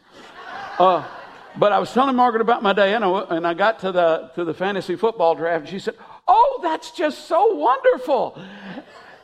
Uh, 0.78 1.08
but 1.60 1.74
I 1.74 1.80
was 1.80 1.92
telling 1.92 2.16
Margaret 2.16 2.42
about 2.42 2.64
my 2.64 2.72
day, 2.72 2.94
and 2.94 3.04
I, 3.04 3.54
got 3.54 3.80
to 3.80 3.92
the 3.92 4.32
to 4.36 4.46
the 4.46 4.54
fantasy 4.54 4.96
football 4.96 5.36
draft, 5.36 5.62
and 5.62 5.70
she 5.70 5.80
said, 5.80 5.96
"Oh, 6.28 6.60
that's 6.64 6.92
just 6.92 7.28
so 7.28 7.54
wonderful." 7.54 8.42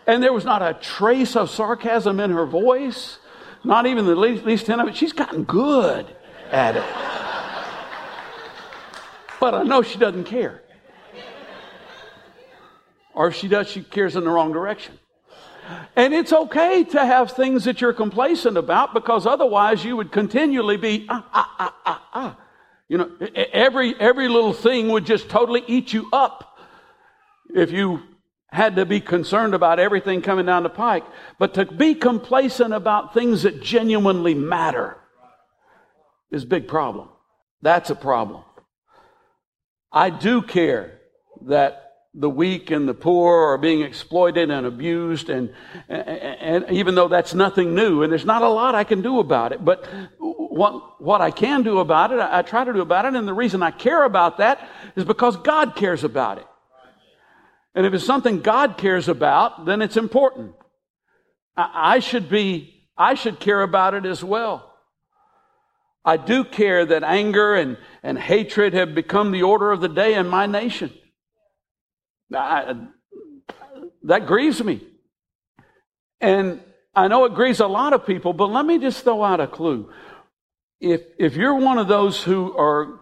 And 0.05 0.21
there 0.21 0.33
was 0.33 0.43
not 0.43 0.61
a 0.61 0.73
trace 0.73 1.35
of 1.35 1.49
sarcasm 1.49 2.19
in 2.19 2.31
her 2.31 2.45
voice. 2.45 3.17
Not 3.63 3.87
even 3.87 4.05
the 4.05 4.15
least, 4.15 4.45
least 4.45 4.65
10 4.67 4.79
of 4.79 4.87
it. 4.87 4.95
She's 4.95 5.13
gotten 5.13 5.43
good 5.43 6.05
at 6.51 6.75
it. 6.75 6.83
But 9.39 9.55
I 9.55 9.63
know 9.63 9.81
she 9.81 9.97
doesn't 9.97 10.25
care. 10.25 10.61
Or 13.15 13.29
if 13.29 13.35
she 13.35 13.47
does, 13.47 13.69
she 13.69 13.81
cares 13.81 14.15
in 14.15 14.23
the 14.23 14.29
wrong 14.29 14.51
direction. 14.51 14.99
And 15.95 16.13
it's 16.13 16.33
okay 16.33 16.83
to 16.83 17.05
have 17.05 17.31
things 17.31 17.63
that 17.65 17.81
you're 17.81 17.93
complacent 17.93 18.57
about 18.57 18.93
because 18.93 19.25
otherwise 19.25 19.83
you 19.83 19.95
would 19.97 20.11
continually 20.11 20.77
be, 20.77 21.05
ah, 21.09 21.25
ah, 21.33 21.55
ah, 21.59 21.75
ah, 21.85 22.09
ah. 22.13 22.37
You 22.87 22.97
know, 22.99 23.11
every, 23.33 23.99
every 23.99 24.27
little 24.27 24.53
thing 24.53 24.89
would 24.89 25.05
just 25.05 25.29
totally 25.29 25.63
eat 25.67 25.93
you 25.93 26.07
up 26.13 26.59
if 27.49 27.71
you 27.71 28.03
had 28.51 28.75
to 28.75 28.85
be 28.85 28.99
concerned 28.99 29.53
about 29.53 29.79
everything 29.79 30.21
coming 30.21 30.45
down 30.45 30.63
the 30.63 30.69
pike, 30.69 31.03
but 31.39 31.53
to 31.55 31.65
be 31.65 31.93
complacent 31.95 32.73
about 32.73 33.13
things 33.13 33.43
that 33.43 33.61
genuinely 33.61 34.33
matter 34.33 34.97
is 36.31 36.43
a 36.43 36.47
big 36.47 36.67
problem. 36.67 37.09
That's 37.61 37.89
a 37.89 37.95
problem. 37.95 38.43
I 39.91 40.09
do 40.09 40.41
care 40.41 40.99
that 41.47 41.84
the 42.17 42.29
weak 42.29 42.71
and 42.71 42.87
the 42.87 42.93
poor 42.93 43.51
are 43.51 43.57
being 43.57 43.81
exploited 43.81 44.49
and 44.49 44.65
abused 44.65 45.29
and, 45.29 45.53
and, 45.89 46.63
and, 46.65 46.71
even 46.71 46.95
though 46.95 47.09
that's 47.09 47.33
nothing 47.33 47.75
new 47.75 48.03
and 48.03 48.11
there's 48.11 48.25
not 48.25 48.41
a 48.41 48.49
lot 48.49 48.73
I 48.73 48.85
can 48.85 49.01
do 49.01 49.19
about 49.19 49.51
it 49.51 49.65
but 49.65 49.85
what, 50.17 51.01
what 51.01 51.19
I 51.19 51.31
can 51.31 51.63
do 51.63 51.79
about 51.79 52.11
it 52.11 52.19
I, 52.19 52.39
I 52.39 52.41
try 52.41 52.63
to 52.63 52.71
do 52.71 52.81
about 52.81 53.05
it 53.05 53.15
and 53.15 53.27
the 53.27 53.33
reason 53.33 53.61
I 53.61 53.71
care 53.71 54.05
about 54.05 54.37
that 54.37 54.65
is 54.95 55.03
because 55.03 55.35
God 55.35 55.75
cares 55.75 56.03
about 56.05 56.37
it 56.37 56.47
and 57.75 57.85
if 57.85 57.93
it's 57.93 58.05
something 58.05 58.39
God 58.39 58.77
cares 58.77 59.09
about, 59.09 59.65
then 59.65 59.81
it's 59.81 59.97
important. 59.97 60.53
I, 61.57 61.99
should 61.99 62.29
be, 62.29 62.87
I 62.97 63.15
should 63.15 63.39
care 63.39 63.61
about 63.61 63.93
it 63.93 64.05
as 64.05 64.23
well. 64.23 64.73
I 66.05 66.17
do 66.17 66.45
care 66.45 66.85
that 66.85 67.03
anger 67.03 67.55
and, 67.55 67.77
and 68.01 68.17
hatred 68.17 68.73
have 68.73 68.95
become 68.95 69.31
the 69.31 69.43
order 69.43 69.71
of 69.71 69.81
the 69.81 69.89
day 69.89 70.13
in 70.13 70.27
my 70.27 70.45
nation. 70.45 70.93
I, 72.33 72.75
that 74.03 74.25
grieves 74.25 74.63
me. 74.63 74.81
And 76.21 76.61
I 76.95 77.07
know 77.07 77.25
it 77.25 77.35
grieves 77.35 77.59
a 77.59 77.67
lot 77.67 77.93
of 77.93 78.05
people, 78.05 78.33
but 78.33 78.47
let 78.47 78.65
me 78.65 78.79
just 78.79 79.03
throw 79.03 79.23
out 79.23 79.39
a 79.39 79.47
clue. 79.47 79.91
If, 80.79 81.01
if 81.19 81.35
you're 81.35 81.55
one 81.55 81.77
of 81.77 81.87
those 81.87 82.23
who 82.23 82.57
are, 82.57 83.01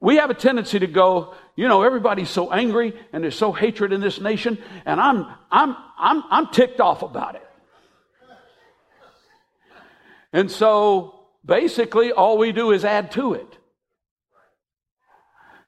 we 0.00 0.16
have 0.16 0.30
a 0.30 0.34
tendency 0.34 0.78
to 0.78 0.86
go, 0.86 1.34
you 1.56 1.66
know, 1.66 1.82
everybody's 1.82 2.30
so 2.30 2.52
angry 2.52 2.94
and 3.12 3.24
there's 3.24 3.36
so 3.36 3.52
hatred 3.52 3.92
in 3.92 4.00
this 4.00 4.20
nation, 4.20 4.58
and 4.86 5.00
I'm, 5.00 5.26
I'm, 5.50 5.76
I'm, 5.98 6.22
I'm 6.30 6.46
ticked 6.48 6.80
off 6.80 7.02
about 7.02 7.34
it. 7.34 7.44
And 10.32 10.50
so 10.50 11.26
basically, 11.44 12.12
all 12.12 12.38
we 12.38 12.52
do 12.52 12.70
is 12.70 12.84
add 12.84 13.10
to 13.12 13.34
it. 13.34 13.57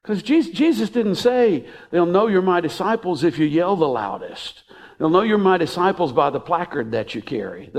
Because 0.03 0.23
Jesus, 0.23 0.91
didn't 0.91 1.17
say, 1.17 1.67
they'll 1.91 2.07
know 2.07 2.27
you're 2.27 2.43
my 2.43 2.61
disciples 2.61 3.23
if 3.23 3.39
you 3.39 3.47
yell 3.47 3.77
the 3.77 3.89
loudest. 3.89 4.63
They'll 4.99 5.11
know 5.11 5.23
you're 5.23 5.39
my 5.39 5.59
disciples 5.59 6.13
by 6.13 6.31
the 6.31 6.41
placard 6.41 6.93
that 6.93 7.15
you 7.15 7.23
carry. 7.23 7.71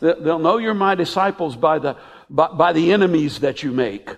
They'll 0.00 0.38
know 0.38 0.58
you're 0.58 0.74
my 0.74 0.94
disciples 0.94 1.56
by 1.56 1.78
the, 1.78 1.96
by, 2.28 2.48
by 2.48 2.72
the 2.72 2.92
enemies 2.92 3.40
that 3.40 3.62
you 3.62 3.72
make. 3.72 4.10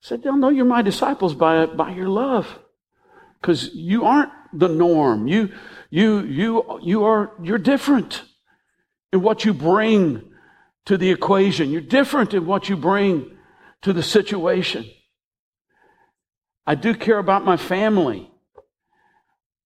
said, 0.00 0.22
They'll 0.22 0.36
know 0.36 0.48
you're 0.50 0.64
my 0.64 0.82
disciples 0.82 1.34
by, 1.34 1.66
by 1.66 1.90
your 1.90 2.08
love. 2.08 2.58
Because 3.40 3.74
you 3.74 4.04
aren't 4.04 4.32
the 4.52 4.68
norm. 4.68 5.26
You, 5.26 5.50
you, 5.88 6.20
you, 6.20 6.78
you 6.82 7.04
are, 7.04 7.32
you're 7.42 7.58
different 7.58 8.22
in 9.12 9.22
what 9.22 9.46
you 9.46 9.54
bring 9.54 10.30
to 10.84 10.98
the 10.98 11.10
equation. 11.10 11.70
You're 11.70 11.80
different 11.80 12.34
in 12.34 12.46
what 12.46 12.68
you 12.68 12.76
bring 12.76 13.36
to 13.82 13.94
the 13.94 14.02
situation. 14.02 14.84
I 16.70 16.76
do 16.76 16.94
care 16.94 17.18
about 17.18 17.44
my 17.44 17.56
family. 17.56 18.30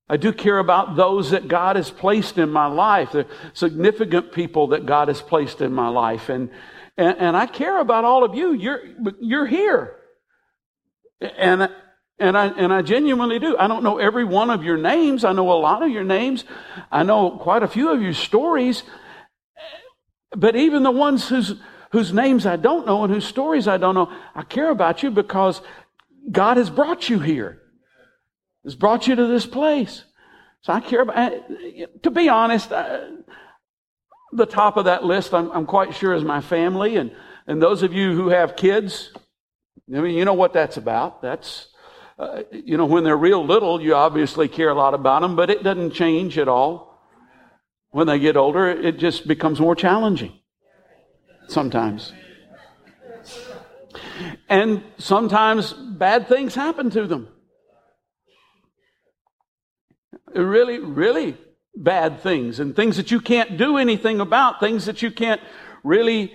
I 0.08 0.16
do 0.16 0.32
care 0.32 0.58
about 0.58 0.96
those 0.96 1.32
that 1.32 1.48
God 1.48 1.76
has 1.76 1.90
placed 1.90 2.38
in 2.38 2.48
my 2.48 2.64
life, 2.64 3.12
the 3.12 3.26
significant 3.52 4.32
people 4.32 4.68
that 4.68 4.86
God 4.86 5.08
has 5.08 5.20
placed 5.20 5.60
in 5.60 5.74
my 5.74 5.88
life. 5.88 6.30
And, 6.30 6.48
and, 6.96 7.14
and 7.18 7.36
I 7.36 7.44
care 7.44 7.78
about 7.78 8.06
all 8.06 8.24
of 8.24 8.34
you. 8.34 8.54
You're, 8.54 8.80
you're 9.20 9.44
here. 9.44 9.96
And, 11.20 11.68
and 12.18 12.38
I, 12.38 12.46
and 12.46 12.72
I 12.72 12.80
genuinely 12.80 13.38
do. 13.38 13.54
I 13.58 13.66
don't 13.66 13.84
know 13.84 13.98
every 13.98 14.24
one 14.24 14.48
of 14.48 14.64
your 14.64 14.78
names. 14.78 15.26
I 15.26 15.34
know 15.34 15.52
a 15.52 15.60
lot 15.60 15.82
of 15.82 15.90
your 15.90 16.04
names. 16.04 16.46
I 16.90 17.02
know 17.02 17.32
quite 17.32 17.62
a 17.62 17.68
few 17.68 17.90
of 17.90 18.00
your 18.00 18.14
stories. 18.14 18.82
But 20.34 20.56
even 20.56 20.82
the 20.82 20.90
ones 20.90 21.28
whose, 21.28 21.52
whose 21.90 22.14
names 22.14 22.46
I 22.46 22.56
don't 22.56 22.86
know 22.86 23.04
and 23.04 23.12
whose 23.12 23.26
stories 23.26 23.68
I 23.68 23.76
don't 23.76 23.94
know, 23.94 24.10
I 24.34 24.42
care 24.42 24.70
about 24.70 25.02
you 25.02 25.10
because 25.10 25.60
God 26.30 26.56
has 26.56 26.70
brought 26.70 27.08
you 27.08 27.18
here. 27.18 27.60
Has 28.64 28.74
brought 28.74 29.06
you 29.06 29.14
to 29.14 29.26
this 29.26 29.46
place. 29.46 30.04
So 30.62 30.72
I 30.72 30.80
care 30.80 31.02
about, 31.02 31.32
to 32.02 32.10
be 32.10 32.28
honest, 32.28 32.72
I, 32.72 33.08
the 34.32 34.46
top 34.46 34.76
of 34.76 34.86
that 34.86 35.04
list, 35.04 35.34
I'm, 35.34 35.50
I'm 35.52 35.66
quite 35.66 35.94
sure, 35.94 36.14
is 36.14 36.24
my 36.24 36.40
family. 36.40 36.96
And, 36.96 37.12
and 37.46 37.62
those 37.62 37.82
of 37.82 37.92
you 37.92 38.14
who 38.14 38.28
have 38.28 38.56
kids, 38.56 39.12
I 39.94 40.00
mean, 40.00 40.16
you 40.16 40.24
know 40.24 40.34
what 40.34 40.54
that's 40.54 40.78
about. 40.78 41.20
That's, 41.20 41.68
uh, 42.18 42.44
you 42.50 42.76
know, 42.78 42.86
when 42.86 43.04
they're 43.04 43.16
real 43.16 43.44
little, 43.44 43.80
you 43.80 43.94
obviously 43.94 44.48
care 44.48 44.70
a 44.70 44.74
lot 44.74 44.94
about 44.94 45.20
them, 45.20 45.36
but 45.36 45.50
it 45.50 45.62
doesn't 45.62 45.92
change 45.92 46.38
at 46.38 46.48
all. 46.48 47.02
When 47.90 48.06
they 48.06 48.18
get 48.18 48.36
older, 48.36 48.68
it 48.68 48.98
just 48.98 49.28
becomes 49.28 49.60
more 49.60 49.76
challenging 49.76 50.32
sometimes. 51.48 52.12
And 54.54 54.84
sometimes 54.98 55.72
bad 55.72 56.28
things 56.28 56.54
happen 56.54 56.88
to 56.90 57.08
them. 57.08 57.26
Really, 60.32 60.78
really 60.78 61.36
bad 61.74 62.20
things 62.20 62.60
and 62.60 62.76
things 62.76 62.96
that 62.96 63.10
you 63.10 63.20
can't 63.20 63.58
do 63.58 63.78
anything 63.78 64.20
about, 64.20 64.60
things 64.60 64.86
that 64.86 65.02
you 65.02 65.10
can't 65.10 65.40
really 65.82 66.34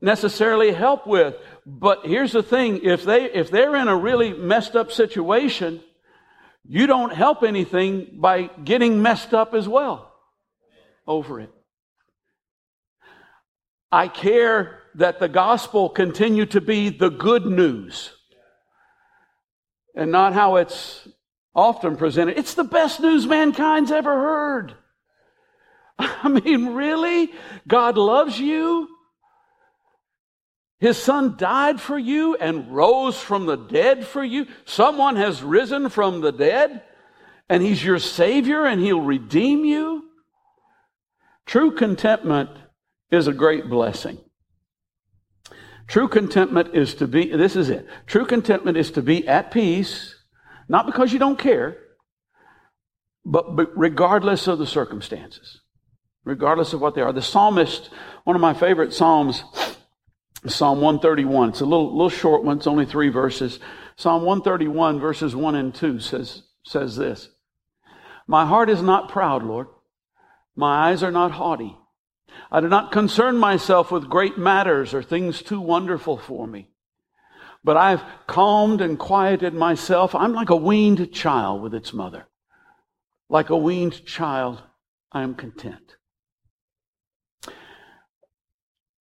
necessarily 0.00 0.70
help 0.70 1.08
with. 1.08 1.34
But 1.66 2.06
here's 2.06 2.30
the 2.30 2.44
thing, 2.44 2.84
if 2.84 3.02
they 3.04 3.24
if 3.24 3.50
they're 3.50 3.74
in 3.74 3.88
a 3.88 3.96
really 3.96 4.32
messed 4.32 4.76
up 4.76 4.92
situation, 4.92 5.80
you 6.64 6.86
don't 6.86 7.12
help 7.12 7.42
anything 7.42 8.20
by 8.20 8.42
getting 8.62 9.02
messed 9.02 9.34
up 9.34 9.54
as 9.54 9.66
well 9.66 10.14
over 11.04 11.40
it. 11.40 11.50
I 13.90 14.06
care 14.06 14.85
that 14.96 15.18
the 15.20 15.28
gospel 15.28 15.88
continue 15.88 16.46
to 16.46 16.60
be 16.60 16.88
the 16.88 17.10
good 17.10 17.46
news 17.46 18.12
and 19.94 20.10
not 20.10 20.32
how 20.32 20.56
it's 20.56 21.08
often 21.54 21.96
presented. 21.96 22.38
It's 22.38 22.54
the 22.54 22.64
best 22.64 23.00
news 23.00 23.26
mankind's 23.26 23.90
ever 23.90 24.14
heard. 24.14 24.74
I 25.98 26.28
mean, 26.28 26.74
really? 26.74 27.32
God 27.66 27.96
loves 27.96 28.38
you? 28.38 28.88
His 30.78 30.98
son 30.98 31.36
died 31.38 31.80
for 31.80 31.98
you 31.98 32.36
and 32.36 32.74
rose 32.74 33.18
from 33.18 33.46
the 33.46 33.56
dead 33.56 34.06
for 34.06 34.22
you. 34.22 34.46
Someone 34.66 35.16
has 35.16 35.42
risen 35.42 35.88
from 35.88 36.20
the 36.20 36.32
dead 36.32 36.82
and 37.48 37.62
he's 37.62 37.82
your 37.82 37.98
savior 37.98 38.66
and 38.66 38.80
he'll 38.80 39.00
redeem 39.00 39.64
you. 39.64 40.04
True 41.46 41.74
contentment 41.74 42.50
is 43.10 43.26
a 43.26 43.32
great 43.32 43.70
blessing. 43.70 44.18
True 45.88 46.08
contentment 46.08 46.74
is 46.74 46.94
to 46.96 47.06
be, 47.06 47.30
this 47.34 47.56
is 47.56 47.70
it. 47.70 47.86
True 48.06 48.26
contentment 48.26 48.76
is 48.76 48.90
to 48.92 49.02
be 49.02 49.26
at 49.28 49.50
peace, 49.50 50.14
not 50.68 50.86
because 50.86 51.12
you 51.12 51.18
don't 51.18 51.38
care, 51.38 51.78
but 53.24 53.76
regardless 53.76 54.46
of 54.46 54.58
the 54.58 54.66
circumstances, 54.66 55.60
regardless 56.24 56.72
of 56.72 56.80
what 56.80 56.94
they 56.94 57.00
are. 57.02 57.12
The 57.12 57.22
psalmist, 57.22 57.90
one 58.24 58.36
of 58.36 58.42
my 58.42 58.54
favorite 58.54 58.92
psalms, 58.92 59.42
Psalm 60.48 60.80
131. 60.80 61.50
It's 61.50 61.60
a 61.60 61.64
little, 61.64 61.92
little 61.92 62.08
short 62.08 62.44
one. 62.44 62.58
It's 62.58 62.66
only 62.66 62.86
three 62.86 63.08
verses. 63.08 63.58
Psalm 63.96 64.22
131 64.22 65.00
verses 65.00 65.34
1 65.34 65.54
and 65.54 65.74
2 65.74 66.00
says, 66.00 66.42
says 66.64 66.96
this. 66.96 67.28
My 68.26 68.46
heart 68.46 68.70
is 68.70 68.82
not 68.82 69.08
proud, 69.08 69.42
Lord. 69.42 69.68
My 70.54 70.88
eyes 70.90 71.02
are 71.02 71.10
not 71.10 71.32
haughty. 71.32 71.76
I 72.50 72.60
do 72.60 72.68
not 72.68 72.92
concern 72.92 73.38
myself 73.38 73.90
with 73.90 74.08
great 74.08 74.38
matters 74.38 74.94
or 74.94 75.02
things 75.02 75.42
too 75.42 75.60
wonderful 75.60 76.16
for 76.16 76.46
me. 76.46 76.68
But 77.64 77.76
I've 77.76 78.02
calmed 78.26 78.80
and 78.80 78.98
quieted 78.98 79.52
myself. 79.52 80.14
I'm 80.14 80.32
like 80.32 80.50
a 80.50 80.56
weaned 80.56 81.12
child 81.12 81.62
with 81.62 81.74
its 81.74 81.92
mother. 81.92 82.28
Like 83.28 83.50
a 83.50 83.56
weaned 83.56 84.04
child, 84.06 84.62
I 85.10 85.22
am 85.22 85.34
content. 85.34 85.96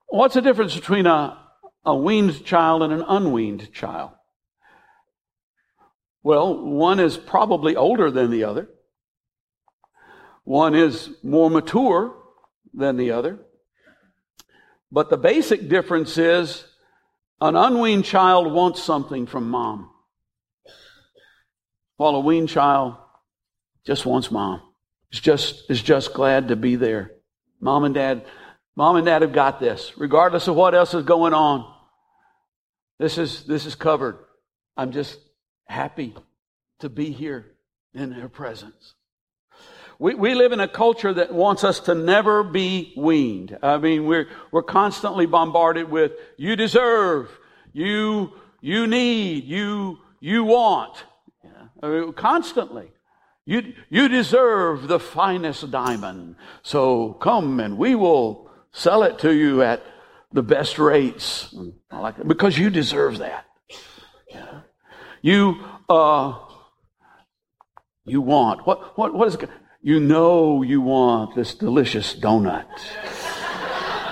What's 0.08 0.34
the 0.34 0.42
difference 0.42 0.74
between 0.74 1.06
a, 1.06 1.38
a 1.84 1.96
weaned 1.96 2.44
child 2.44 2.82
and 2.82 2.92
an 2.92 3.04
unweaned 3.08 3.72
child? 3.72 4.12
Well, 6.24 6.66
one 6.66 7.00
is 7.00 7.18
probably 7.18 7.76
older 7.76 8.10
than 8.10 8.32
the 8.32 8.46
other. 8.46 8.68
One 10.44 10.74
is 10.74 11.10
more 11.22 11.52
mature 11.52 12.16
than 12.76 12.98
the 12.98 13.12
other. 13.12 13.40
But 14.92 15.10
the 15.10 15.18
basic 15.18 15.68
difference 15.70 16.18
is 16.18 16.66
an 17.42 17.56
unweaned 17.56 18.06
child 18.06 18.52
wants 18.52 18.82
something 18.82 19.26
from 19.26 19.50
mom, 19.50 19.90
while 21.98 22.16
a 22.16 22.20
weaned 22.20 22.50
child 22.50 22.96
just 23.86 24.06
wants 24.06 24.32
mom. 24.32 24.62
Is 25.12 25.20
just 25.20 25.70
is 25.70 25.82
just 25.82 26.14
glad 26.14 26.50
to 26.50 26.56
be 26.56 26.76
there. 26.76 27.12
Mom 27.60 27.84
and 27.84 27.96
dad 27.96 28.26
Mom 28.76 28.98
and 28.98 29.06
dad 29.06 29.22
have 29.22 29.32
got 29.32 29.60
this, 29.60 29.94
regardless 29.98 30.48
of 30.48 30.56
what 30.56 30.76
else 30.76 30.94
is 30.94 31.06
going 31.06 31.34
on. 31.34 31.74
This 33.00 33.18
is, 33.18 33.46
this 33.46 33.66
is 33.66 33.76
covered. 33.76 34.18
I'm 34.76 34.92
just 34.92 35.18
happy 35.66 36.14
to 36.80 36.90
be 36.90 37.12
here 37.12 37.56
in 37.94 38.10
their 38.10 38.28
presence. 38.28 38.95
We, 40.00 40.16
we 40.16 40.36
live 40.36 40.52
in 40.52 40.60
a 40.60 40.68
culture 40.68 41.14
that 41.14 41.34
wants 41.34 41.64
us 41.64 41.80
to 41.82 41.96
never 41.96 42.44
be 42.44 42.94
weaned. 42.98 43.58
I 43.62 43.78
mean, 43.78 44.06
we're, 44.06 44.28
we're 44.52 44.64
constantly 44.64 45.26
bombarded 45.26 45.90
with, 45.90 46.14
you 46.38 46.56
deserve, 46.56 47.30
you, 47.74 48.34
you 48.62 48.88
need, 48.88 49.46
you, 49.46 50.00
you 50.20 50.44
want. 50.44 51.04
I 51.82 51.88
mean, 51.88 52.14
constantly. 52.14 52.92
You, 53.46 53.74
you 53.90 54.08
deserve 54.08 54.88
the 54.88 55.00
finest 55.00 55.70
diamond. 55.70 56.36
So 56.64 57.14
come 57.14 57.60
and 57.60 57.78
we 57.78 57.94
will 57.94 58.50
sell 58.72 59.04
it 59.04 59.20
to 59.20 59.34
you 59.34 59.62
at 59.62 59.84
the 60.32 60.42
best 60.44 60.80
rates. 60.80 61.54
Like 61.92 62.28
because 62.28 62.58
you 62.58 62.70
deserve 62.70 63.20
that. 63.20 63.46
Yeah. 64.30 64.62
You 65.22 65.64
uh, 65.90 66.40
you 68.06 68.22
want 68.22 68.68
what 68.68 68.98
what 68.98 69.14
what 69.14 69.28
is 69.28 69.36
it? 69.36 69.50
You 69.86 70.00
know 70.00 70.64
you 70.64 70.82
want 70.82 71.36
this 71.36 71.54
delicious 71.54 72.16
donut, 72.16 72.66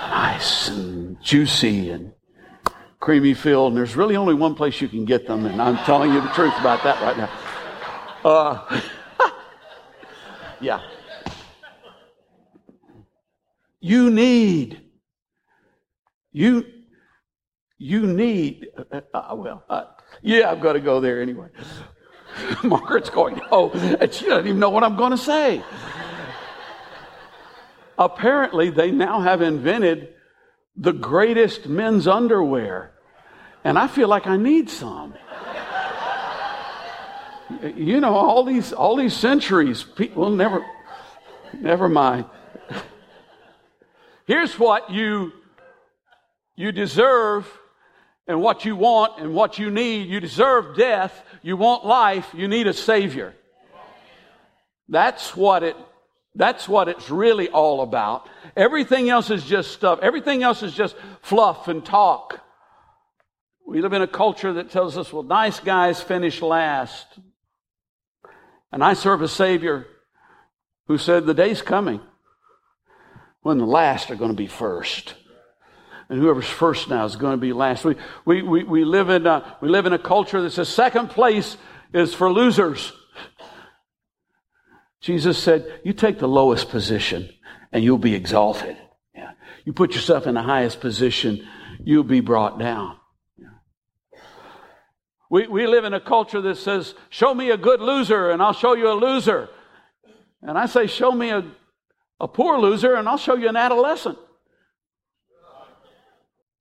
nice 0.08 0.68
and 0.68 1.20
juicy 1.20 1.90
and 1.90 2.12
creamy 3.00 3.34
filled. 3.34 3.72
And 3.72 3.76
there's 3.76 3.96
really 3.96 4.14
only 4.14 4.34
one 4.34 4.54
place 4.54 4.80
you 4.80 4.86
can 4.86 5.04
get 5.04 5.26
them, 5.26 5.46
and 5.46 5.60
I'm 5.60 5.76
telling 5.78 6.12
you 6.12 6.20
the 6.20 6.28
truth 6.28 6.54
about 6.60 6.84
that 6.84 7.02
right 7.02 7.18
now. 7.18 7.30
Uh, 8.24 8.80
yeah. 10.60 10.80
You 13.80 14.10
need. 14.10 14.80
You, 16.30 16.66
you 17.78 18.06
need. 18.06 18.68
Uh, 18.92 19.00
uh, 19.12 19.34
well, 19.34 19.64
uh, 19.68 19.86
yeah, 20.22 20.52
I've 20.52 20.60
got 20.60 20.74
to 20.74 20.80
go 20.80 21.00
there 21.00 21.20
anyway. 21.20 21.48
Margaret's 22.64 23.10
going, 23.10 23.40
oh, 23.50 23.70
she 24.10 24.26
doesn't 24.26 24.46
even 24.46 24.58
know 24.58 24.70
what 24.70 24.84
I'm 24.84 24.96
going 24.96 25.12
to 25.12 25.18
say. 25.18 25.62
Apparently, 27.98 28.70
they 28.70 28.90
now 28.90 29.20
have 29.20 29.40
invented 29.40 30.14
the 30.76 30.92
greatest 30.92 31.66
men's 31.68 32.06
underwear. 32.08 32.92
And 33.62 33.78
I 33.78 33.86
feel 33.86 34.08
like 34.08 34.26
I 34.26 34.36
need 34.36 34.68
some. 34.68 35.14
you 37.76 38.00
know, 38.00 38.14
all 38.14 38.44
these, 38.44 38.72
all 38.72 38.96
these 38.96 39.14
centuries, 39.14 39.82
people 39.82 40.30
never, 40.30 40.64
never 41.52 41.88
mind. 41.88 42.26
Here's 44.26 44.58
what 44.58 44.90
you, 44.90 45.32
you 46.56 46.72
deserve 46.72 47.46
and 48.26 48.40
what 48.40 48.64
you 48.64 48.76
want 48.76 49.20
and 49.20 49.34
what 49.34 49.58
you 49.58 49.70
need. 49.70 50.08
You 50.08 50.20
deserve 50.20 50.76
death. 50.76 51.22
You 51.42 51.56
want 51.56 51.84
life. 51.84 52.28
You 52.34 52.48
need 52.48 52.66
a 52.66 52.72
Savior. 52.72 53.34
That's 54.88 55.36
what 55.36 55.62
it, 55.62 55.76
that's 56.34 56.68
what 56.68 56.88
it's 56.88 57.10
really 57.10 57.48
all 57.48 57.82
about. 57.82 58.28
Everything 58.56 59.08
else 59.08 59.30
is 59.30 59.44
just 59.44 59.72
stuff. 59.72 59.98
Everything 60.02 60.42
else 60.42 60.62
is 60.62 60.74
just 60.74 60.96
fluff 61.22 61.68
and 61.68 61.84
talk. 61.84 62.40
We 63.66 63.80
live 63.80 63.94
in 63.94 64.02
a 64.02 64.06
culture 64.06 64.52
that 64.54 64.70
tells 64.70 64.98
us, 64.98 65.12
well, 65.12 65.22
nice 65.22 65.58
guys 65.60 66.00
finish 66.02 66.42
last. 66.42 67.06
And 68.70 68.84
I 68.84 68.92
serve 68.92 69.22
a 69.22 69.28
Savior 69.28 69.86
who 70.86 70.98
said, 70.98 71.24
the 71.24 71.34
day's 71.34 71.62
coming 71.62 72.00
when 73.40 73.58
the 73.58 73.66
last 73.66 74.10
are 74.10 74.16
going 74.16 74.30
to 74.30 74.36
be 74.36 74.46
first. 74.46 75.14
And 76.08 76.18
whoever's 76.20 76.48
first 76.48 76.88
now 76.88 77.04
is 77.04 77.16
going 77.16 77.32
to 77.32 77.40
be 77.40 77.52
last. 77.52 77.84
We, 77.84 77.96
we, 78.24 78.42
we, 78.42 78.64
we, 78.64 78.84
live, 78.84 79.08
in 79.08 79.26
a, 79.26 79.56
we 79.60 79.68
live 79.68 79.86
in 79.86 79.92
a 79.92 79.98
culture 79.98 80.42
that 80.42 80.50
says 80.50 80.68
second 80.68 81.08
place 81.08 81.56
is 81.92 82.12
for 82.12 82.30
losers. 82.30 82.92
Jesus 85.00 85.38
said, 85.38 85.80
You 85.84 85.92
take 85.92 86.18
the 86.18 86.28
lowest 86.28 86.68
position 86.68 87.28
and 87.72 87.82
you'll 87.82 87.98
be 87.98 88.14
exalted. 88.14 88.76
Yeah. 89.14 89.32
You 89.64 89.72
put 89.72 89.94
yourself 89.94 90.26
in 90.26 90.34
the 90.34 90.42
highest 90.42 90.80
position, 90.80 91.46
you'll 91.82 92.04
be 92.04 92.20
brought 92.20 92.58
down. 92.58 92.96
We, 95.30 95.46
we 95.46 95.66
live 95.66 95.84
in 95.84 95.94
a 95.94 96.00
culture 96.00 96.40
that 96.42 96.58
says, 96.58 96.94
Show 97.08 97.34
me 97.34 97.50
a 97.50 97.56
good 97.56 97.80
loser 97.80 98.30
and 98.30 98.42
I'll 98.42 98.52
show 98.52 98.74
you 98.74 98.88
a 98.88 98.94
loser. 98.94 99.48
And 100.42 100.58
I 100.58 100.66
say, 100.66 100.86
Show 100.86 101.12
me 101.12 101.30
a, 101.30 101.44
a 102.20 102.28
poor 102.28 102.58
loser 102.58 102.94
and 102.94 103.08
I'll 103.08 103.18
show 103.18 103.36
you 103.36 103.48
an 103.48 103.56
adolescent. 103.56 104.18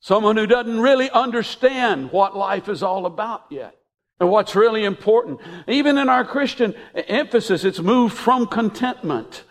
Someone 0.03 0.35
who 0.35 0.45
doesn't 0.45 0.81
really 0.81 1.09
understand 1.09 2.11
what 2.11 2.35
life 2.35 2.67
is 2.67 2.83
all 2.83 3.05
about 3.05 3.45
yet 3.49 3.73
and 4.19 4.29
what's 4.29 4.53
really 4.53 4.83
important. 4.83 5.39
Even 5.65 5.97
in 5.97 6.09
our 6.09 6.25
Christian 6.25 6.75
emphasis, 6.93 7.63
it's 7.63 7.79
moved 7.79 8.13
from 8.13 8.45
contentment. 8.47 9.45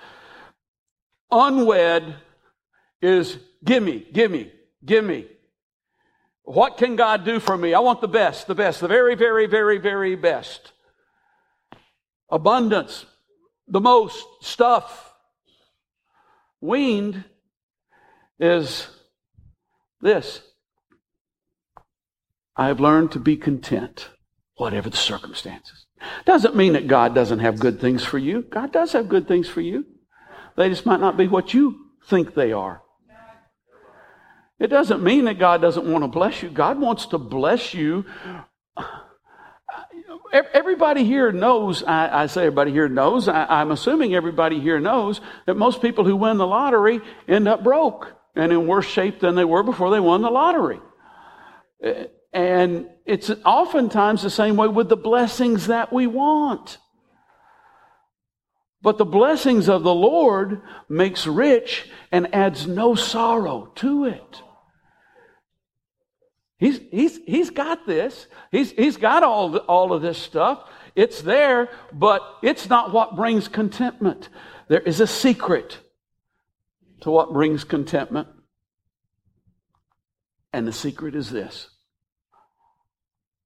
Unwed 1.30 2.16
is 3.00 3.38
gimme, 3.64 4.06
gimme, 4.12 4.52
gimme. 4.84 5.24
What 6.42 6.76
can 6.76 6.96
God 6.96 7.24
do 7.24 7.40
for 7.40 7.56
me? 7.56 7.72
I 7.72 7.80
want 7.80 8.02
the 8.02 8.08
best, 8.08 8.46
the 8.46 8.54
best, 8.54 8.80
the 8.80 8.88
very, 8.88 9.14
very, 9.14 9.46
very, 9.46 9.78
very 9.78 10.16
best. 10.16 10.72
Abundance, 12.28 13.06
the 13.68 13.80
most 13.80 14.22
stuff. 14.42 15.14
Weaned 16.60 17.24
is 18.38 18.86
this. 20.02 20.42
I 22.56 22.66
have 22.66 22.80
learned 22.80 23.12
to 23.12 23.18
be 23.18 23.36
content 23.36 24.10
whatever 24.56 24.90
the 24.90 24.96
circumstances. 24.96 25.86
Doesn't 26.26 26.56
mean 26.56 26.74
that 26.74 26.88
God 26.88 27.14
doesn't 27.14 27.38
have 27.38 27.58
good 27.58 27.80
things 27.80 28.04
for 28.04 28.18
you. 28.18 28.42
God 28.42 28.72
does 28.72 28.92
have 28.92 29.08
good 29.08 29.26
things 29.26 29.48
for 29.48 29.60
you. 29.60 29.86
They 30.56 30.68
just 30.68 30.84
might 30.84 31.00
not 31.00 31.16
be 31.16 31.28
what 31.28 31.54
you 31.54 31.86
think 32.06 32.34
they 32.34 32.52
are. 32.52 32.82
It 34.58 34.68
doesn't 34.68 35.02
mean 35.02 35.24
that 35.24 35.38
God 35.38 35.60
doesn't 35.60 35.90
want 35.90 36.04
to 36.04 36.08
bless 36.08 36.42
you. 36.42 36.50
God 36.50 36.78
wants 36.78 37.06
to 37.06 37.18
bless 37.18 37.74
you. 37.74 38.04
Everybody 40.32 41.04
here 41.04 41.32
knows, 41.32 41.82
I, 41.82 42.22
I 42.22 42.26
say 42.26 42.42
everybody 42.42 42.70
here 42.70 42.88
knows, 42.88 43.28
I, 43.28 43.44
I'm 43.44 43.70
assuming 43.70 44.14
everybody 44.14 44.60
here 44.60 44.80
knows 44.80 45.20
that 45.46 45.56
most 45.56 45.82
people 45.82 46.04
who 46.04 46.16
win 46.16 46.38
the 46.38 46.46
lottery 46.46 47.00
end 47.28 47.48
up 47.48 47.62
broke 47.62 48.14
and 48.34 48.52
in 48.52 48.66
worse 48.66 48.86
shape 48.86 49.20
than 49.20 49.34
they 49.34 49.44
were 49.44 49.62
before 49.62 49.90
they 49.90 50.00
won 50.00 50.22
the 50.22 50.30
lottery. 50.30 50.80
And 52.32 52.88
it's 53.04 53.30
oftentimes 53.44 54.22
the 54.22 54.30
same 54.30 54.56
way 54.56 54.68
with 54.68 54.88
the 54.88 54.96
blessings 54.96 55.66
that 55.66 55.92
we 55.92 56.06
want. 56.06 56.78
But 58.80 58.98
the 58.98 59.04
blessings 59.04 59.68
of 59.68 59.82
the 59.82 59.94
Lord 59.94 60.60
makes 60.88 61.26
rich 61.26 61.88
and 62.10 62.34
adds 62.34 62.66
no 62.66 62.94
sorrow 62.94 63.70
to 63.76 64.06
it. 64.06 64.42
He's, 66.58 66.80
he's, 66.90 67.18
he's 67.26 67.50
got 67.50 67.86
this. 67.86 68.28
He's, 68.50 68.70
he's 68.72 68.96
got 68.96 69.22
all, 69.22 69.50
the, 69.50 69.58
all 69.60 69.92
of 69.92 70.02
this 70.02 70.18
stuff. 70.18 70.68
It's 70.94 71.20
there, 71.22 71.68
but 71.92 72.22
it's 72.42 72.68
not 72.68 72.92
what 72.92 73.16
brings 73.16 73.48
contentment. 73.48 74.28
There 74.68 74.80
is 74.80 75.00
a 75.00 75.06
secret 75.06 75.78
to 77.02 77.10
what 77.10 77.32
brings 77.32 77.64
contentment. 77.64 78.28
And 80.52 80.66
the 80.66 80.72
secret 80.72 81.14
is 81.14 81.30
this 81.30 81.68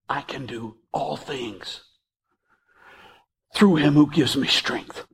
I 0.09 0.21
can 0.23 0.47
do 0.47 0.77
all 0.93 1.17
things 1.17 1.83
through 3.55 3.77
him 3.77 3.95
who 3.95 4.11
gives 4.11 4.37
me 4.37 4.47
strength. 4.47 5.05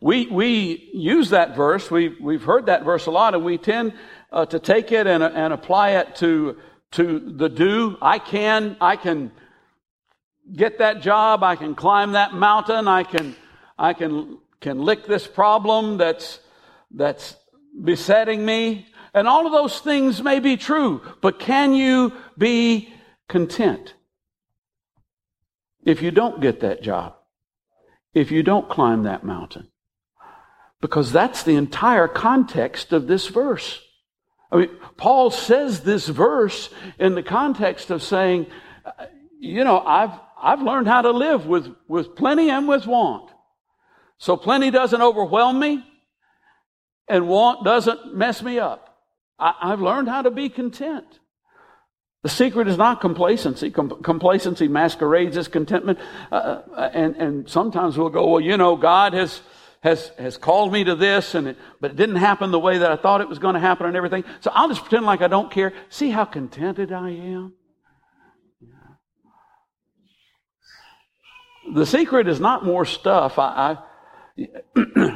We, 0.00 0.26
we 0.26 0.90
use 0.92 1.30
that 1.30 1.56
verse, 1.56 1.90
we, 1.90 2.08
we've 2.20 2.42
heard 2.42 2.66
that 2.66 2.84
verse 2.84 3.06
a 3.06 3.10
lot, 3.10 3.34
and 3.34 3.44
we 3.44 3.56
tend 3.56 3.94
uh, 4.32 4.46
to 4.46 4.58
take 4.58 4.92
it 4.92 5.06
and, 5.06 5.22
and 5.22 5.52
apply 5.52 5.90
it 5.90 6.16
to, 6.16 6.56
to 6.92 7.20
the 7.20 7.48
do. 7.48 7.96
I 8.02 8.18
can, 8.18 8.76
I 8.80 8.96
can 8.96 9.30
get 10.52 10.78
that 10.78 11.02
job, 11.02 11.44
I 11.44 11.56
can 11.56 11.74
climb 11.74 12.12
that 12.12 12.34
mountain, 12.34 12.88
I 12.88 13.04
can, 13.04 13.36
I 13.78 13.94
can, 13.94 14.38
can 14.60 14.80
lick 14.80 15.06
this 15.06 15.26
problem 15.26 15.98
that's, 15.98 16.40
that's 16.90 17.36
besetting 17.80 18.44
me. 18.44 18.86
And 19.14 19.28
all 19.28 19.46
of 19.46 19.52
those 19.52 19.80
things 19.80 20.22
may 20.22 20.40
be 20.40 20.56
true, 20.56 21.02
but 21.20 21.38
can 21.38 21.74
you 21.74 22.12
be 22.38 22.92
content? 23.28 23.94
if 25.84 26.02
you 26.02 26.10
don't 26.10 26.40
get 26.40 26.60
that 26.60 26.82
job, 26.82 27.16
if 28.14 28.30
you 28.30 28.42
don't 28.42 28.68
climb 28.68 29.02
that 29.04 29.24
mountain. 29.24 29.68
Because 30.80 31.12
that's 31.12 31.42
the 31.42 31.56
entire 31.56 32.08
context 32.08 32.92
of 32.92 33.06
this 33.06 33.28
verse. 33.28 33.80
I 34.50 34.56
mean, 34.56 34.70
Paul 34.96 35.30
says 35.30 35.80
this 35.80 36.08
verse 36.08 36.70
in 36.98 37.14
the 37.14 37.22
context 37.22 37.90
of 37.90 38.02
saying, 38.02 38.46
you 39.38 39.64
know, 39.64 39.80
I've, 39.80 40.10
I've 40.40 40.60
learned 40.60 40.88
how 40.88 41.02
to 41.02 41.10
live 41.10 41.46
with, 41.46 41.68
with 41.88 42.16
plenty 42.16 42.50
and 42.50 42.68
with 42.68 42.86
want. 42.86 43.30
So 44.18 44.36
plenty 44.36 44.70
doesn't 44.70 45.00
overwhelm 45.00 45.58
me 45.58 45.84
and 47.08 47.28
want 47.28 47.64
doesn't 47.64 48.14
mess 48.14 48.42
me 48.42 48.58
up. 48.58 48.98
I, 49.38 49.54
I've 49.60 49.80
learned 49.80 50.08
how 50.08 50.22
to 50.22 50.30
be 50.30 50.48
content. 50.48 51.06
The 52.22 52.28
secret 52.28 52.68
is 52.68 52.78
not 52.78 53.00
complacency. 53.00 53.70
Com- 53.70 54.02
complacency 54.02 54.68
masquerades 54.68 55.36
as 55.36 55.48
contentment. 55.48 55.98
Uh, 56.30 56.62
uh, 56.74 56.90
and, 56.94 57.16
and 57.16 57.50
sometimes 57.50 57.98
we'll 57.98 58.10
go, 58.10 58.28
well, 58.28 58.40
you 58.40 58.56
know, 58.56 58.76
God 58.76 59.12
has, 59.12 59.40
has, 59.82 60.12
has 60.18 60.38
called 60.38 60.72
me 60.72 60.84
to 60.84 60.94
this, 60.94 61.34
and 61.34 61.48
it, 61.48 61.56
but 61.80 61.90
it 61.90 61.96
didn't 61.96 62.16
happen 62.16 62.52
the 62.52 62.60
way 62.60 62.78
that 62.78 62.92
I 62.92 62.96
thought 62.96 63.20
it 63.20 63.28
was 63.28 63.40
going 63.40 63.54
to 63.54 63.60
happen 63.60 63.86
and 63.86 63.96
everything. 63.96 64.22
So 64.40 64.52
I'll 64.54 64.68
just 64.68 64.82
pretend 64.82 65.04
like 65.04 65.20
I 65.20 65.28
don't 65.28 65.50
care. 65.50 65.72
See 65.88 66.10
how 66.10 66.24
contented 66.24 66.92
I 66.92 67.10
am? 67.10 67.54
The 71.74 71.86
secret 71.86 72.28
is 72.28 72.38
not 72.38 72.64
more 72.64 72.84
stuff. 72.84 73.38
I, 73.38 73.78
I 74.36 74.48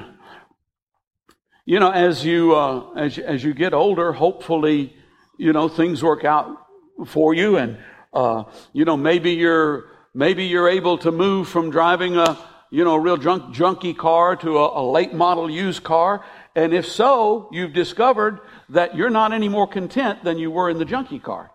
you 1.69 1.81
know, 1.81 1.91
as 1.91 2.25
you, 2.25 2.55
uh, 2.55 2.93
as, 2.93 3.19
as 3.19 3.43
you 3.43 3.53
get 3.53 3.75
older, 3.75 4.13
hopefully, 4.13 4.95
you 5.37 5.53
know, 5.53 5.69
things 5.69 6.01
work 6.01 6.25
out 6.25 6.65
for 7.05 7.35
you, 7.35 7.57
and 7.59 7.77
uh, 8.15 8.45
you 8.73 8.85
know 8.85 8.97
maybe 8.97 9.33
you're 9.33 9.87
maybe 10.15 10.45
you're 10.45 10.69
able 10.69 10.97
to 10.99 11.11
move 11.11 11.49
from 11.49 11.71
driving 11.71 12.17
a 12.17 12.39
you 12.71 12.85
know 12.85 12.95
a 12.95 13.01
real 13.01 13.17
junk 13.17 13.53
junky 13.53 13.95
car 13.97 14.37
to 14.37 14.59
a, 14.59 14.81
a 14.81 14.85
late 14.89 15.13
model 15.13 15.51
used 15.51 15.83
car, 15.83 16.25
and 16.55 16.73
if 16.73 16.87
so, 16.87 17.49
you've 17.51 17.73
discovered 17.73 18.39
that 18.69 18.97
you're 18.97 19.11
not 19.11 19.33
any 19.33 19.49
more 19.49 19.67
content 19.67 20.23
than 20.23 20.39
you 20.39 20.53
were 20.53 20.71
in 20.71 20.79
the 20.79 20.87
junky 20.87 21.21
car. 21.21 21.51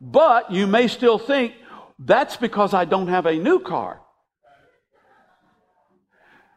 But 0.00 0.52
you 0.52 0.68
may 0.68 0.86
still 0.86 1.18
think 1.18 1.54
that's 1.98 2.36
because 2.36 2.72
I 2.72 2.84
don't 2.84 3.08
have 3.08 3.26
a 3.26 3.34
new 3.34 3.58
car. 3.58 4.00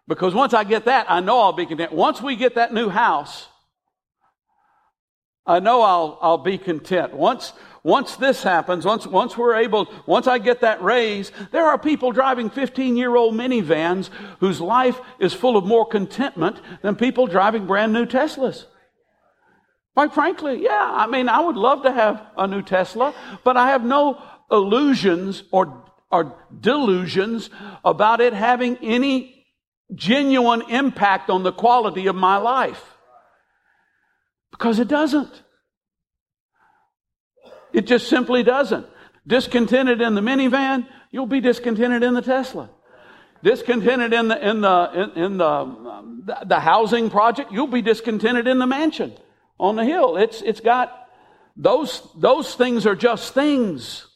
Because 0.07 0.33
once 0.33 0.53
I 0.53 0.63
get 0.63 0.85
that, 0.85 1.05
I 1.09 1.19
know 1.19 1.39
I'll 1.41 1.53
be 1.53 1.65
content. 1.65 1.91
Once 1.91 2.21
we 2.21 2.35
get 2.35 2.55
that 2.55 2.73
new 2.73 2.89
house, 2.89 3.47
I 5.45 5.59
know 5.59 5.81
I'll, 5.81 6.17
I'll 6.21 6.37
be 6.37 6.57
content. 6.57 7.13
Once, 7.13 7.53
once 7.83 8.15
this 8.15 8.43
happens, 8.43 8.85
once, 8.85 9.05
once 9.05 9.37
we're 9.37 9.55
able, 9.55 9.87
once 10.05 10.27
I 10.27 10.39
get 10.39 10.61
that 10.61 10.81
raise, 10.81 11.31
there 11.51 11.65
are 11.65 11.77
people 11.77 12.11
driving 12.11 12.49
15 12.49 12.95
year 12.95 13.15
old 13.15 13.33
minivans 13.33 14.09
whose 14.39 14.61
life 14.61 14.99
is 15.19 15.33
full 15.33 15.57
of 15.57 15.65
more 15.65 15.85
contentment 15.85 16.59
than 16.81 16.95
people 16.95 17.27
driving 17.27 17.65
brand 17.65 17.91
new 17.91 18.05
Teslas. 18.05 18.65
Quite 19.93 20.13
frankly, 20.13 20.63
yeah, 20.63 20.89
I 20.91 21.07
mean, 21.07 21.27
I 21.27 21.39
would 21.39 21.55
love 21.55 21.83
to 21.83 21.91
have 21.91 22.21
a 22.37 22.47
new 22.47 22.61
Tesla, 22.61 23.15
but 23.43 23.57
I 23.57 23.69
have 23.69 23.83
no 23.83 24.21
illusions 24.51 25.43
or, 25.51 25.83
or 26.11 26.35
delusions 26.61 27.49
about 27.83 28.21
it 28.21 28.33
having 28.33 28.77
any 28.77 29.36
genuine 29.93 30.63
impact 30.69 31.29
on 31.29 31.43
the 31.43 31.51
quality 31.51 32.07
of 32.07 32.15
my 32.15 32.37
life. 32.37 32.83
Because 34.51 34.79
it 34.79 34.87
doesn't. 34.87 35.43
It 37.73 37.85
just 37.85 38.07
simply 38.07 38.43
doesn't. 38.43 38.87
Discontented 39.25 40.01
in 40.01 40.15
the 40.15 40.21
minivan, 40.21 40.87
you'll 41.11 41.27
be 41.27 41.41
discontented 41.41 42.01
in 42.03 42.13
the 42.13 42.21
Tesla. 42.21 42.69
Discontented 43.43 44.13
in 44.13 44.29
the 44.29 44.49
in 44.49 44.61
the 44.61 44.91
in, 44.93 45.23
in 45.23 45.37
the 45.37 45.45
um, 45.45 46.27
the 46.45 46.59
housing 46.59 47.09
project, 47.09 47.51
you'll 47.51 47.67
be 47.67 47.83
discontented 47.83 48.47
in 48.47 48.57
the 48.57 48.65
mansion 48.65 49.13
on 49.59 49.75
the 49.75 49.85
hill. 49.85 50.17
It's 50.17 50.41
it's 50.41 50.59
got 50.59 51.07
those 51.55 52.01
those 52.15 52.55
things 52.55 52.85
are 52.87 52.95
just 52.95 53.33
things. 53.33 54.07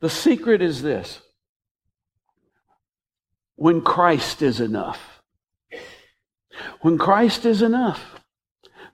The 0.00 0.10
secret 0.10 0.62
is 0.62 0.82
this. 0.82 1.20
When 3.56 3.82
Christ 3.82 4.42
is 4.42 4.60
enough. 4.60 5.22
When 6.80 6.98
Christ 6.98 7.46
is 7.46 7.62
enough. 7.62 8.20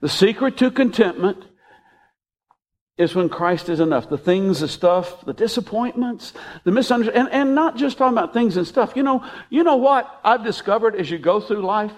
The 0.01 0.09
secret 0.09 0.57
to 0.57 0.71
contentment 0.71 1.43
is 2.97 3.15
when 3.15 3.29
Christ 3.29 3.69
is 3.69 3.79
enough. 3.79 4.09
The 4.09 4.17
things, 4.17 4.59
the 4.59 4.67
stuff, 4.67 5.25
the 5.25 5.33
disappointments, 5.33 6.33
the 6.63 6.71
misunderstandings, 6.71 7.31
and, 7.31 7.41
and 7.41 7.55
not 7.55 7.77
just 7.77 7.97
talking 7.97 8.17
about 8.17 8.33
things 8.33 8.57
and 8.57 8.67
stuff. 8.67 8.93
You 8.95 9.03
know, 9.03 9.25
you 9.49 9.63
know 9.63 9.77
what 9.77 10.19
I've 10.23 10.43
discovered 10.43 10.95
as 10.95 11.09
you 11.09 11.17
go 11.17 11.39
through 11.39 11.61
life? 11.61 11.93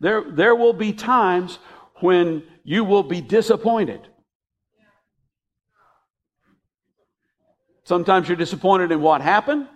There, 0.00 0.24
there 0.30 0.54
will 0.54 0.72
be 0.72 0.92
times 0.92 1.58
when 2.00 2.42
you 2.64 2.84
will 2.84 3.02
be 3.02 3.20
disappointed. 3.20 4.00
Sometimes 7.84 8.28
you're 8.28 8.36
disappointed 8.36 8.92
in 8.92 9.00
what 9.00 9.20
happened. 9.20 9.66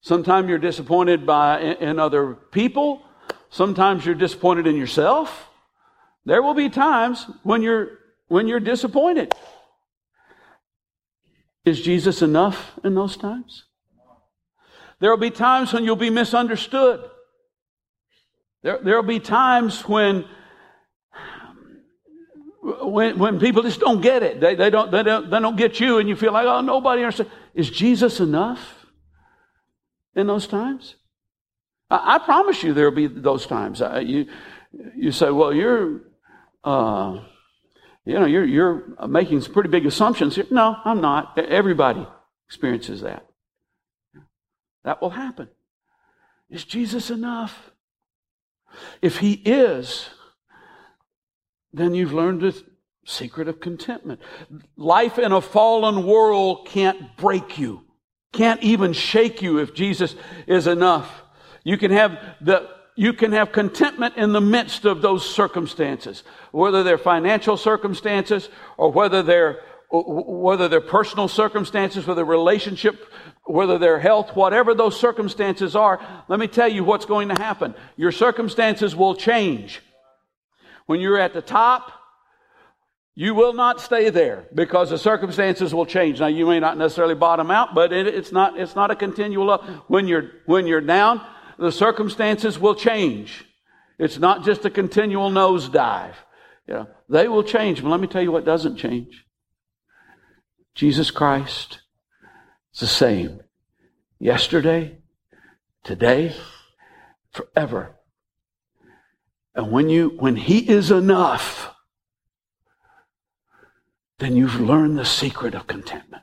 Sometimes 0.00 0.48
you're 0.48 0.58
disappointed 0.58 1.26
by 1.26 1.60
in 1.60 1.98
other 1.98 2.34
people. 2.34 3.02
Sometimes 3.50 4.06
you're 4.06 4.14
disappointed 4.14 4.66
in 4.66 4.76
yourself. 4.76 5.48
There 6.24 6.42
will 6.42 6.54
be 6.54 6.68
times 6.68 7.26
when 7.42 7.62
you're 7.62 7.98
when 8.28 8.46
you're 8.46 8.60
disappointed. 8.60 9.34
Is 11.64 11.80
Jesus 11.80 12.22
enough 12.22 12.78
in 12.84 12.94
those 12.94 13.16
times? 13.16 13.64
There 15.00 15.10
will 15.10 15.18
be 15.18 15.30
times 15.30 15.72
when 15.72 15.84
you'll 15.84 15.96
be 15.96 16.10
misunderstood. 16.10 17.08
There, 18.62 18.78
there'll 18.82 19.02
be 19.02 19.20
times 19.20 19.88
when, 19.88 20.26
when, 22.62 23.18
when 23.18 23.40
people 23.40 23.62
just 23.62 23.80
don't 23.80 24.00
get 24.00 24.22
it. 24.22 24.40
They, 24.40 24.54
they, 24.54 24.70
don't, 24.70 24.90
they, 24.90 25.02
don't, 25.02 25.30
they 25.30 25.40
don't 25.40 25.56
get 25.56 25.80
you, 25.80 25.98
and 25.98 26.08
you 26.08 26.16
feel 26.16 26.32
like, 26.32 26.46
oh, 26.46 26.60
nobody 26.60 27.02
understands. 27.02 27.32
Is 27.54 27.70
Jesus 27.70 28.20
enough 28.20 28.79
in 30.14 30.26
those 30.26 30.46
times? 30.46 30.96
I, 31.90 32.16
I 32.16 32.18
promise 32.18 32.62
you 32.62 32.72
there'll 32.72 32.90
be 32.92 33.06
those 33.06 33.46
times. 33.46 33.82
Uh, 33.82 34.02
you, 34.04 34.26
you 34.96 35.12
say, 35.12 35.30
well, 35.30 35.52
you're, 35.52 36.00
uh, 36.64 37.20
you 38.04 38.14
know, 38.14 38.26
you're, 38.26 38.44
you're 38.44 39.08
making 39.08 39.40
some 39.40 39.52
pretty 39.52 39.68
big 39.68 39.86
assumptions 39.86 40.36
here. 40.36 40.46
No, 40.50 40.76
I'm 40.84 41.00
not. 41.00 41.38
Everybody 41.38 42.06
experiences 42.46 43.02
that. 43.02 43.26
That 44.84 45.02
will 45.02 45.10
happen. 45.10 45.48
Is 46.48 46.64
Jesus 46.64 47.10
enough? 47.10 47.70
If 49.02 49.18
he 49.18 49.34
is, 49.34 50.10
then 51.72 51.94
you've 51.94 52.12
learned 52.12 52.40
the 52.40 52.60
secret 53.04 53.48
of 53.48 53.60
contentment. 53.60 54.20
Life 54.76 55.18
in 55.18 55.32
a 55.32 55.40
fallen 55.40 56.06
world 56.06 56.66
can't 56.68 57.16
break 57.16 57.58
you, 57.58 57.84
can't 58.32 58.62
even 58.62 58.92
shake 58.92 59.42
you 59.42 59.58
if 59.58 59.74
Jesus 59.74 60.14
is 60.46 60.66
enough. 60.66 61.22
You 61.64 61.76
can 61.76 61.90
have 61.90 62.18
the 62.40 62.68
you 62.96 63.12
can 63.14 63.32
have 63.32 63.52
contentment 63.52 64.16
in 64.16 64.32
the 64.32 64.40
midst 64.40 64.84
of 64.84 65.00
those 65.00 65.28
circumstances, 65.28 66.22
whether 66.52 66.82
they're 66.82 66.98
financial 66.98 67.56
circumstances 67.56 68.48
or 68.76 68.92
whether 68.92 69.22
they're 69.22 69.60
whether 69.90 70.68
they're 70.68 70.80
personal 70.80 71.26
circumstances, 71.26 72.06
whether 72.06 72.24
relationship, 72.24 73.12
whether 73.44 73.76
they're 73.78 73.98
health, 73.98 74.36
whatever 74.36 74.72
those 74.72 74.98
circumstances 74.98 75.74
are, 75.74 76.00
let 76.28 76.38
me 76.38 76.46
tell 76.46 76.68
you 76.68 76.84
what's 76.84 77.06
going 77.06 77.28
to 77.28 77.42
happen. 77.42 77.74
Your 77.96 78.12
circumstances 78.12 78.94
will 78.94 79.16
change. 79.16 79.82
When 80.86 81.00
you're 81.00 81.18
at 81.18 81.32
the 81.32 81.42
top, 81.42 81.92
you 83.14 83.34
will 83.34 83.52
not 83.52 83.80
stay 83.80 84.10
there 84.10 84.46
because 84.54 84.90
the 84.90 84.98
circumstances 84.98 85.74
will 85.74 85.86
change. 85.86 86.20
Now 86.20 86.28
you 86.28 86.46
may 86.46 86.60
not 86.60 86.78
necessarily 86.78 87.14
bottom 87.14 87.50
out, 87.50 87.74
but 87.74 87.92
it, 87.92 88.06
it's 88.06 88.32
not, 88.32 88.58
it's 88.58 88.76
not 88.76 88.90
a 88.90 88.96
continual 88.96 89.50
up. 89.50 89.64
When 89.88 90.06
you're, 90.06 90.30
when 90.46 90.66
you're 90.66 90.80
down, 90.80 91.20
the 91.58 91.72
circumstances 91.72 92.58
will 92.58 92.74
change. 92.74 93.44
It's 93.98 94.18
not 94.18 94.44
just 94.44 94.64
a 94.64 94.70
continual 94.70 95.30
nosedive. 95.30 96.14
You 96.66 96.74
know, 96.74 96.88
they 97.08 97.28
will 97.28 97.42
change, 97.42 97.82
but 97.82 97.90
let 97.90 98.00
me 98.00 98.06
tell 98.06 98.22
you 98.22 98.32
what 98.32 98.44
doesn't 98.44 98.76
change. 98.76 99.26
Jesus 100.74 101.10
Christ 101.10 101.80
is 102.72 102.80
the 102.80 102.86
same 102.86 103.40
yesterday, 104.18 104.98
today, 105.82 106.34
forever. 107.32 107.96
And 109.54 109.72
when 109.72 109.88
you 109.90 110.16
when 110.18 110.36
he 110.36 110.60
is 110.60 110.90
enough, 110.90 111.74
then 114.20 114.36
you've 114.36 114.60
learned 114.60 114.98
the 114.98 115.04
secret 115.04 115.54
of 115.54 115.66
contentment. 115.66 116.22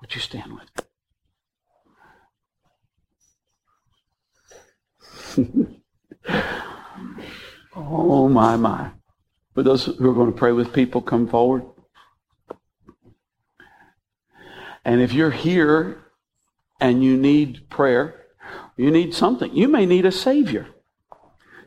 Would 0.00 0.14
you 0.14 0.20
stand 0.20 0.52
with 0.54 0.70
me? 5.36 5.82
oh, 7.76 8.28
my, 8.28 8.56
my. 8.56 8.90
For 9.54 9.62
those 9.62 9.84
who 9.84 10.10
are 10.10 10.14
going 10.14 10.32
to 10.32 10.38
pray 10.38 10.52
with 10.52 10.72
people, 10.72 11.02
come 11.02 11.28
forward. 11.28 11.64
And 14.84 15.00
if 15.00 15.12
you're 15.12 15.32
here 15.32 16.04
and 16.80 17.04
you 17.04 17.16
need 17.16 17.68
prayer, 17.68 18.26
you 18.76 18.90
need 18.90 19.12
something. 19.12 19.54
You 19.54 19.68
may 19.68 19.86
need 19.86 20.06
a 20.06 20.12
Savior. 20.12 20.68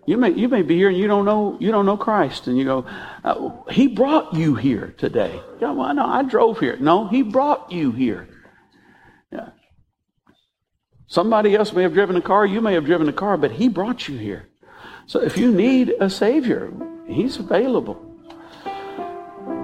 You 0.06 0.18
may, 0.18 0.32
you 0.32 0.50
may 0.50 0.64
be 0.64 0.76
here 0.76 0.90
and 0.90 0.98
you 0.98 1.08
don't 1.08 1.24
know, 1.24 1.58
you 1.60 1.72
don't 1.72 1.86
know 1.86 1.96
Christ. 1.96 2.48
And 2.48 2.58
you 2.58 2.66
go, 2.66 2.86
uh, 3.24 3.52
He 3.72 3.88
brought 3.88 4.34
you 4.34 4.56
here 4.56 4.94
today. 4.98 5.40
Yeah, 5.62 5.72
well, 5.72 5.94
no, 5.94 6.06
I 6.06 6.24
drove 6.24 6.60
here. 6.60 6.76
No, 6.78 7.08
He 7.08 7.22
brought 7.22 7.72
you 7.72 7.92
here. 7.92 8.28
Yeah. 9.32 9.50
Somebody 11.08 11.56
else 11.56 11.72
may 11.72 11.84
have 11.84 11.94
driven 11.94 12.18
a 12.18 12.22
car, 12.22 12.46
you 12.46 12.60
may 12.60 12.74
have 12.74 12.86
driven 12.86 13.08
a 13.08 13.14
car, 13.14 13.38
but 13.38 13.52
He 13.52 13.70
brought 13.70 14.08
you 14.08 14.18
here. 14.18 14.50
So 15.06 15.22
if 15.22 15.38
you 15.38 15.52
need 15.52 15.94
a 16.00 16.10
Savior, 16.10 16.72
He's 17.08 17.38
available. 17.38 17.96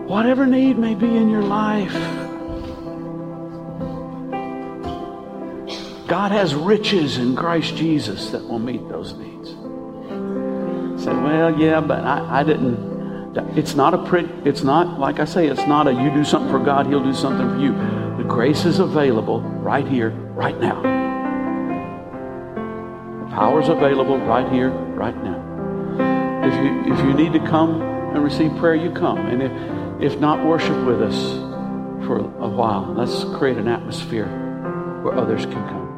Whatever 0.07 0.45
need 0.45 0.77
may 0.77 0.95
be 0.95 1.05
in 1.05 1.29
your 1.29 1.43
life, 1.43 1.93
God 6.07 6.31
has 6.31 6.55
riches 6.55 7.17
in 7.17 7.35
Christ 7.35 7.75
Jesus 7.75 8.31
that 8.31 8.43
will 8.47 8.57
meet 8.57 8.87
those 8.89 9.13
needs. 9.13 9.28
Say, 11.09 11.15
well, 11.15 11.59
yeah, 11.59 11.81
but 11.81 12.03
I, 12.03 12.41
I 12.41 12.43
didn't. 12.43 12.99
It's 13.57 13.75
not 13.75 13.93
a 13.93 13.97
pretty, 14.05 14.29
it's 14.45 14.63
not, 14.63 14.99
like 14.99 15.19
I 15.19 15.25
say, 15.25 15.47
it's 15.47 15.65
not 15.65 15.87
a 15.87 15.93
you 15.93 16.11
do 16.11 16.23
something 16.23 16.51
for 16.51 16.59
God, 16.59 16.87
He'll 16.87 17.03
do 17.03 17.13
something 17.13 17.49
for 17.49 17.57
you. 17.57 17.73
The 18.17 18.23
grace 18.27 18.65
is 18.65 18.79
available 18.79 19.41
right 19.41 19.87
here, 19.87 20.09
right 20.09 20.59
now. 20.59 20.81
The 23.21 23.35
Power's 23.35 23.69
available 23.69 24.17
right 24.19 24.51
here, 24.51 24.69
right 24.69 25.15
now. 25.23 25.39
If 26.45 26.53
you 26.53 26.93
if 26.93 26.99
you 26.99 27.13
need 27.13 27.33
to 27.33 27.39
come 27.47 27.81
and 27.81 28.23
receive 28.23 28.55
prayer, 28.57 28.75
you 28.75 28.91
come. 28.91 29.17
And 29.19 29.43
if 29.43 30.13
if 30.13 30.19
not, 30.19 30.45
worship 30.45 30.85
with 30.85 31.01
us 31.01 31.17
for 32.05 32.19
a 32.19 32.49
while. 32.49 32.93
Let's 32.93 33.23
create 33.37 33.57
an 33.57 33.67
atmosphere 33.67 34.27
where 35.03 35.15
others 35.17 35.45
can 35.45 35.53
come. 35.53 35.88